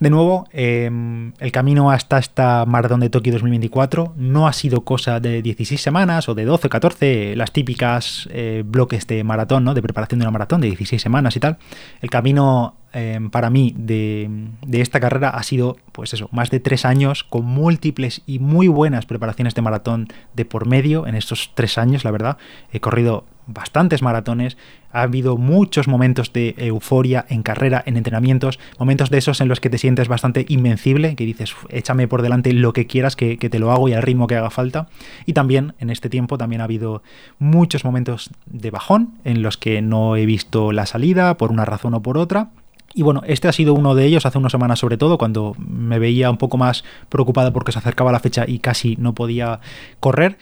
De 0.00 0.10
nuevo, 0.10 0.48
em, 0.52 1.32
el 1.38 1.52
camino 1.52 1.92
hasta 1.92 2.18
esta 2.18 2.64
maratón 2.66 2.98
de 3.00 3.08
Tokio 3.08 3.32
2024 3.32 4.14
no 4.16 4.48
ha 4.48 4.52
sido 4.52 4.80
cosa 4.80 5.20
de 5.20 5.42
16 5.42 5.80
semanas 5.80 6.28
o 6.28 6.34
de 6.34 6.44
12, 6.44 6.68
14, 6.68 7.36
las 7.36 7.52
típicas 7.52 8.28
eh, 8.32 8.64
bloques 8.66 9.06
de 9.06 9.22
maratón, 9.22 9.62
¿no? 9.62 9.74
de 9.74 9.82
preparación 9.82 10.18
de 10.18 10.24
una 10.24 10.32
maratón 10.32 10.60
de 10.60 10.66
16 10.68 11.00
semanas 11.00 11.36
y 11.36 11.40
tal. 11.40 11.58
El 12.00 12.10
camino 12.10 12.74
Em, 12.94 13.30
para 13.30 13.48
mí 13.48 13.74
de, 13.76 14.28
esta 14.70 15.00
carrera 15.00 15.30
ha 15.30 15.42
sido, 15.42 15.78
pues 15.92 16.12
eso, 16.12 16.28
más 16.30 16.50
de 16.50 16.60
tres 16.60 16.84
años 16.84 17.24
con 17.24 17.44
múltiples 17.44 18.20
y 18.26 18.38
muy 18.38 18.68
buenas 18.68 19.06
preparaciones 19.06 19.54
de 19.54 19.62
maratón 19.62 20.08
de 20.34 20.44
por 20.44 20.66
medio 20.66 21.06
en 21.06 21.14
estos 21.14 21.52
tres 21.54 21.78
años, 21.78 22.04
la 22.04 22.10
verdad. 22.10 22.36
He 22.70 22.80
corrido 22.80 23.24
bastantes 23.46 24.02
maratones, 24.02 24.56
ha 24.92 25.02
habido 25.02 25.36
muchos 25.36 25.88
momentos 25.88 26.32
de 26.32 26.54
euforia 26.58 27.24
en 27.28 27.42
carrera, 27.42 27.82
en 27.86 27.96
entrenamientos, 27.96 28.58
momentos 28.78 29.10
de 29.10 29.18
esos 29.18 29.40
en 29.40 29.48
los 29.48 29.60
que 29.60 29.70
te 29.70 29.78
sientes 29.78 30.08
bastante 30.08 30.44
invencible, 30.48 31.16
que 31.16 31.24
dices, 31.24 31.54
échame 31.70 32.08
por 32.08 32.22
delante 32.22 32.52
lo 32.52 32.72
que 32.72 32.86
quieras, 32.86 33.16
que, 33.16 33.38
que 33.38 33.48
te 33.48 33.58
lo 33.58 33.72
hago 33.72 33.88
y 33.88 33.94
al 33.94 34.02
ritmo 34.02 34.26
que 34.26 34.36
haga 34.36 34.50
falta. 34.50 34.88
Y 35.26 35.32
también 35.32 35.74
en 35.78 35.90
este 35.90 36.10
tiempo 36.10 36.38
también 36.38 36.60
ha 36.60 36.64
habido 36.64 37.02
muchos 37.38 37.84
momentos 37.84 38.30
de 38.46 38.70
bajón 38.70 39.14
en 39.24 39.42
los 39.42 39.56
que 39.56 39.82
no 39.82 40.16
he 40.16 40.26
visto 40.26 40.72
la 40.72 40.86
salida 40.86 41.36
por 41.36 41.50
una 41.50 41.64
razón 41.64 41.94
o 41.94 42.02
por 42.02 42.18
otra 42.18 42.50
Y 42.94 43.02
bueno, 43.02 43.22
este 43.26 43.48
ha 43.48 43.52
sido 43.52 43.74
uno 43.74 43.94
de 43.94 44.04
ellos 44.04 44.26
hace 44.26 44.38
unas 44.38 44.52
semanas 44.52 44.78
sobre 44.78 44.98
todo, 44.98 45.16
cuando 45.16 45.54
me 45.58 45.98
veía 45.98 46.30
un 46.30 46.36
poco 46.36 46.58
más 46.58 46.84
preocupada 47.08 47.52
porque 47.52 47.72
se 47.72 47.78
acercaba 47.78 48.12
la 48.12 48.20
fecha 48.20 48.44
y 48.46 48.58
casi 48.58 48.96
no 48.96 49.14
podía 49.14 49.60
correr. 50.00 50.36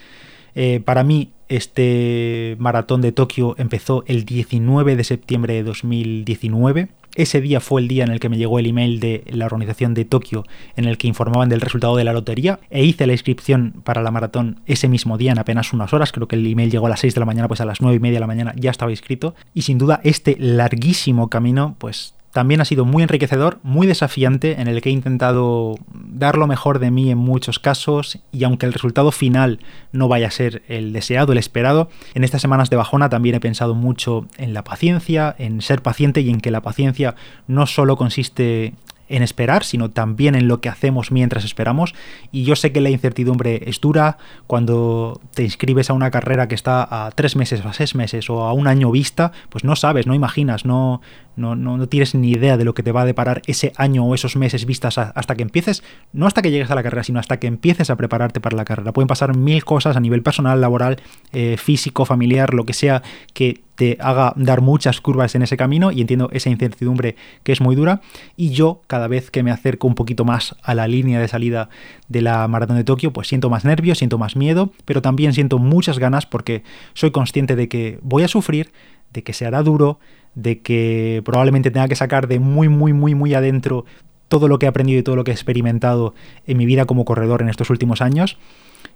Eh, 0.55 0.81
para 0.85 1.05
mí, 1.05 1.31
este 1.49 2.57
maratón 2.59 3.01
de 3.01 3.13
Tokio 3.13 3.57
empezó 3.59 4.05
el 4.07 4.25
19 4.25 4.97
de 4.97 5.05
septiembre 5.05 5.55
de 5.55 5.65
2019. 5.65 6.89
Ese 7.17 7.41
día 7.41 7.59
fue 7.59 7.81
el 7.81 7.89
día 7.89 8.05
en 8.05 8.13
el 8.13 8.21
que 8.21 8.29
me 8.29 8.39
llegó 8.39 8.61
el 8.61 8.67
email 8.67 9.01
de 9.01 9.25
la 9.33 9.47
organización 9.47 9.95
de 9.95 10.05
Tokio 10.05 10.45
en 10.77 10.85
el 10.85 10.97
que 10.97 11.09
informaban 11.09 11.49
del 11.49 11.61
resultado 11.61 11.97
de 11.97 12.05
la 12.05 12.13
lotería 12.13 12.61
e 12.71 12.85
hice 12.85 13.05
la 13.07 13.15
inscripción 13.15 13.83
para 13.83 14.01
la 14.01 14.13
maratón 14.13 14.61
ese 14.67 14.89
mismo 14.89 15.19
día 15.19 15.33
en 15.33 15.41
apenas 15.41 15.73
unas 15.73 15.93
horas. 15.93 16.13
Creo 16.13 16.29
que 16.29 16.37
el 16.37 16.47
email 16.47 16.71
llegó 16.71 16.87
a 16.87 16.91
las 16.91 17.01
6 17.01 17.15
de 17.15 17.21
la 17.21 17.27
mañana, 17.27 17.49
pues 17.49 17.61
a 17.61 17.65
las 17.65 17.81
9 17.81 17.97
y 17.97 18.01
media 18.01 18.17
de 18.17 18.21
la 18.21 18.27
mañana 18.29 18.55
ya 18.57 18.71
estaba 18.71 18.93
inscrito. 18.93 19.35
Y 19.53 19.63
sin 19.63 19.79
duda 19.79 20.01
este 20.05 20.37
larguísimo 20.39 21.29
camino 21.31 21.75
pues 21.79 22.15
también 22.33 22.61
ha 22.61 22.65
sido 22.65 22.85
muy 22.85 23.03
enriquecedor, 23.03 23.59
muy 23.63 23.87
desafiante, 23.87 24.61
en 24.61 24.69
el 24.69 24.81
que 24.81 24.91
he 24.91 24.93
intentado 24.93 25.75
dar 25.93 26.39
lo 26.39 26.47
mejor 26.47 26.79
de 26.79 26.91
mí 26.91 27.11
en 27.11 27.19
muchos 27.19 27.59
casos 27.59 28.19
y 28.31 28.45
aunque 28.45 28.67
el 28.67 28.73
resultado 28.73 29.11
final 29.11 29.59
no 29.93 30.09
vaya 30.09 30.29
a 30.29 30.31
ser 30.31 30.63
el 30.69 30.93
deseado, 30.93 31.33
el 31.33 31.39
esperado, 31.39 31.91
en 32.15 32.23
estas 32.23 32.41
semanas 32.43 32.71
de 32.71 32.77
bajona 32.77 33.09
también 33.09 33.35
he 33.35 33.41
pensado 33.41 33.75
mucho 33.75 34.27
en 34.39 34.55
la 34.55 34.63
paciencia, 34.63 35.35
en 35.39 35.61
ser 35.61 35.83
paciente 35.83 36.21
y 36.21 36.31
en 36.31 36.41
que 36.41 36.51
la 36.51 36.61
paciencia 36.61 37.17
no 37.49 37.67
solo 37.67 37.97
consiste 37.97 38.75
en 39.11 39.23
esperar, 39.23 39.65
sino 39.65 39.91
también 39.91 40.35
en 40.35 40.49
lo 40.49 40.61
que 40.61 40.69
hacemos 40.69 41.13
mientras 41.13 41.45
esperamos. 41.45 41.95
Y 42.33 42.45
yo 42.45 42.57
sé 42.57 42.73
que 42.73 42.81
la 42.81 42.91
incertidumbre 42.91 43.63
es 43.67 43.81
dura 43.81 44.17
cuando 44.47 45.21
te 45.35 45.43
inscribes 45.43 45.91
a 45.91 45.93
una 45.93 46.11
carrera 46.11 46.49
que 46.49 46.55
está 46.55 46.87
a 47.07 47.11
tres 47.11 47.37
meses, 47.37 47.65
a 47.65 47.73
seis 47.73 47.95
meses 47.95 48.31
o 48.31 48.45
a 48.45 48.53
un 48.53 48.67
año 48.67 48.91
vista, 48.91 49.33
pues 49.51 49.65
no 49.65 49.77
sabes, 49.77 50.07
no 50.07 50.15
imaginas, 50.15 50.65
no, 50.65 51.01
no, 51.37 51.57
no, 51.57 51.89
tienes 51.89 52.15
ni 52.15 52.31
idea 52.31 52.57
de 52.57 52.65
lo 52.65 52.75
que 52.75 52.83
te 52.83 52.93
va 52.93 53.03
a 53.03 53.05
deparar 53.05 53.43
ese 53.47 53.73
año 53.77 54.05
o 54.05 54.15
esos 54.15 54.37
meses 54.37 54.67
vistas 54.67 54.99
hasta 54.99 55.35
que 55.35 55.43
empieces, 55.43 55.83
no 56.13 56.27
hasta 56.27 56.43
que 56.43 56.51
llegues 56.51 56.71
a 56.71 56.75
la 56.75 56.83
carrera, 56.83 57.03
sino 57.03 57.19
hasta 57.19 57.39
que 57.39 57.47
empieces 57.47 57.91
a 57.91 57.97
prepararte 57.97 58.41
para 58.41 58.57
la 58.57 58.65
carrera. 58.65 58.93
Pueden 58.93 59.09
pasar 59.09 59.37
mil 59.37 59.65
cosas 59.65 59.97
a 59.97 60.01
nivel 60.01 60.23
personal, 60.23 60.61
laboral, 60.61 61.01
eh, 61.33 61.57
físico, 61.57 62.05
familiar, 62.05 62.55
lo 62.55 62.65
que 62.65 62.75
sea, 62.75 63.03
que 63.33 63.63
te 63.81 63.97
haga 63.99 64.35
dar 64.37 64.61
muchas 64.61 65.01
curvas 65.01 65.35
en 65.35 65.41
ese 65.41 65.57
camino 65.57 65.91
y 65.91 66.03
entiendo 66.03 66.29
esa 66.35 66.51
incertidumbre 66.51 67.17
que 67.43 67.53
es 67.53 67.63
muy 67.63 67.75
dura. 67.75 68.03
Y 68.37 68.51
yo, 68.51 68.83
cada 68.89 69.09
vez 69.09 69.31
que 69.31 69.43
me 69.43 69.51
acerco 69.51 69.87
un 69.87 69.95
poquito 69.95 70.27
más 70.27 70.55
a 70.63 70.75
la 70.75 70.87
línea 70.87 71.19
de 71.19 71.29
salida 71.29 71.71
de 72.07 72.21
la 72.21 72.47
maratón 72.47 72.77
de 72.77 72.85
Tokio, 72.85 73.11
pues 73.15 73.29
siento 73.29 73.49
más 73.49 73.65
nervios, 73.65 73.97
siento 73.97 74.19
más 74.19 74.37
miedo, 74.37 74.71
pero 74.85 75.01
también 75.01 75.33
siento 75.33 75.59
muchas 75.59 75.99
ganas 75.99 76.27
porque 76.27 76.63
soy 76.93 77.11
consciente 77.11 77.57
de 77.57 77.71
que 77.71 77.99
voy 78.03 78.23
a 78.23 78.29
sufrir, 78.29 78.71
de 79.15 79.23
que 79.23 79.33
se 79.33 79.47
hará 79.47 79.63
duro, 79.63 79.99
de 80.35 80.61
que 80.61 81.23
probablemente 81.25 81.71
tenga 81.71 81.89
que 81.89 81.97
sacar 81.97 82.29
de 82.29 82.39
muy, 82.39 82.69
muy, 82.69 82.93
muy, 82.93 83.15
muy 83.15 83.33
adentro 83.33 83.87
todo 84.29 84.47
lo 84.47 84.59
que 84.59 84.67
he 84.67 84.69
aprendido 84.69 85.01
y 85.01 85.03
todo 85.03 85.17
lo 85.17 85.25
que 85.25 85.31
he 85.31 85.35
experimentado 85.35 86.15
en 86.47 86.59
mi 86.59 86.67
vida 86.67 86.85
como 86.85 87.07
corredor 87.07 87.41
en 87.41 87.49
estos 87.49 87.71
últimos 87.71 88.03
años 88.03 88.37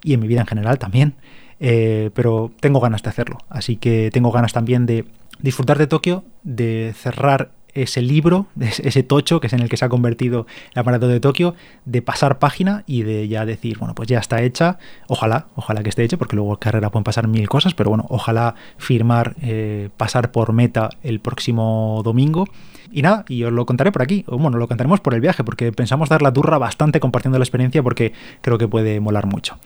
y 0.02 0.12
en 0.12 0.20
mi 0.20 0.28
vida 0.28 0.42
en 0.42 0.46
general 0.46 0.78
también. 0.78 1.14
Eh, 1.60 2.10
pero 2.14 2.52
tengo 2.60 2.80
ganas 2.80 3.02
de 3.02 3.10
hacerlo. 3.10 3.38
Así 3.48 3.76
que 3.76 4.10
tengo 4.12 4.32
ganas 4.32 4.52
también 4.52 4.86
de 4.86 5.06
disfrutar 5.40 5.78
de 5.78 5.86
Tokio, 5.86 6.24
de 6.42 6.94
cerrar 6.96 7.50
ese 7.74 8.02
libro, 8.02 8.46
ese 8.60 9.02
tocho 9.02 9.40
que 9.40 9.48
es 9.48 9.52
en 9.52 9.60
el 9.60 9.68
que 9.68 9.76
se 9.76 9.84
ha 9.84 9.88
convertido 9.88 10.46
la 10.74 10.82
maratón 10.82 11.10
de 11.10 11.20
Tokio, 11.20 11.54
de 11.84 12.02
pasar 12.02 12.38
página 12.38 12.84
y 12.86 13.02
de 13.02 13.28
ya 13.28 13.44
decir, 13.44 13.78
bueno, 13.78 13.94
pues 13.94 14.08
ya 14.08 14.18
está 14.18 14.42
hecha, 14.42 14.78
ojalá, 15.08 15.48
ojalá 15.56 15.82
que 15.82 15.88
esté 15.88 16.04
hecha, 16.04 16.16
porque 16.16 16.36
luego 16.36 16.52
en 16.52 16.58
carrera 16.58 16.90
pueden 16.90 17.04
pasar 17.04 17.28
mil 17.28 17.48
cosas, 17.48 17.74
pero 17.74 17.90
bueno, 17.90 18.06
ojalá 18.08 18.54
firmar, 18.78 19.34
eh, 19.42 19.90
pasar 19.96 20.30
por 20.30 20.52
meta 20.52 20.90
el 21.02 21.20
próximo 21.20 22.00
domingo 22.04 22.46
y 22.94 23.02
nada, 23.02 23.24
y 23.28 23.42
os 23.42 23.52
lo 23.52 23.66
contaré 23.66 23.90
por 23.90 24.02
aquí. 24.02 24.24
O 24.28 24.38
bueno, 24.38 24.56
lo 24.56 24.68
contaremos 24.68 25.00
por 25.00 25.14
el 25.14 25.20
viaje, 25.20 25.42
porque 25.42 25.72
pensamos 25.72 26.08
dar 26.08 26.22
la 26.22 26.32
turra 26.32 26.58
bastante 26.58 27.00
compartiendo 27.00 27.38
la 27.38 27.44
experiencia, 27.44 27.82
porque 27.82 28.12
creo 28.40 28.56
que 28.56 28.68
puede 28.68 29.00
molar 29.00 29.26
mucho. 29.26 29.58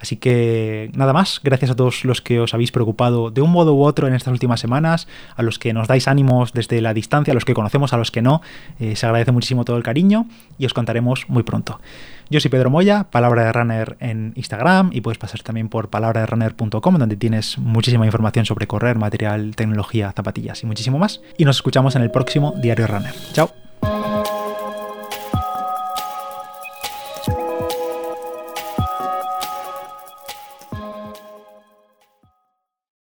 Así 0.00 0.16
que 0.16 0.90
nada 0.94 1.12
más, 1.12 1.40
gracias 1.42 1.72
a 1.72 1.76
todos 1.76 2.04
los 2.04 2.22
que 2.22 2.38
os 2.38 2.54
habéis 2.54 2.70
preocupado 2.70 3.30
de 3.32 3.40
un 3.40 3.50
modo 3.50 3.74
u 3.74 3.82
otro 3.82 4.06
en 4.06 4.14
estas 4.14 4.32
últimas 4.32 4.60
semanas, 4.60 5.08
a 5.34 5.42
los 5.42 5.58
que 5.58 5.72
nos 5.72 5.88
dais 5.88 6.06
ánimos 6.06 6.52
desde 6.52 6.80
la 6.80 6.94
distancia, 6.94 7.32
a 7.32 7.34
los 7.34 7.44
que 7.44 7.54
conocemos, 7.54 7.92
a 7.92 7.96
los 7.96 8.12
que 8.12 8.22
no. 8.22 8.40
Eh, 8.78 8.94
se 8.94 9.04
agradece 9.04 9.32
muchísimo 9.32 9.64
todo 9.64 9.76
el 9.76 9.82
cariño 9.82 10.26
y 10.56 10.66
os 10.66 10.72
contaremos 10.72 11.28
muy 11.28 11.42
pronto. 11.42 11.80
Yo 12.28 12.40
soy 12.40 12.50
Pedro 12.50 12.70
Moya, 12.70 13.04
Palabra 13.10 13.44
de 13.44 13.52
Runner 13.52 13.96
en 14.00 14.32
Instagram 14.34 14.90
y 14.92 15.00
puedes 15.00 15.18
pasar 15.18 15.42
también 15.42 15.68
por 15.68 15.90
palabraderunner.com 15.90 16.98
donde 16.98 17.16
tienes 17.16 17.58
muchísima 17.58 18.04
información 18.04 18.46
sobre 18.46 18.66
correr, 18.66 18.98
material, 18.98 19.54
tecnología, 19.54 20.12
zapatillas 20.14 20.62
y 20.62 20.66
muchísimo 20.66 20.98
más. 20.98 21.20
Y 21.38 21.44
nos 21.44 21.56
escuchamos 21.56 21.94
en 21.94 22.02
el 22.02 22.10
próximo 22.10 22.54
Diario 22.60 22.86
Runner. 22.86 23.14
Chao. 23.32 23.65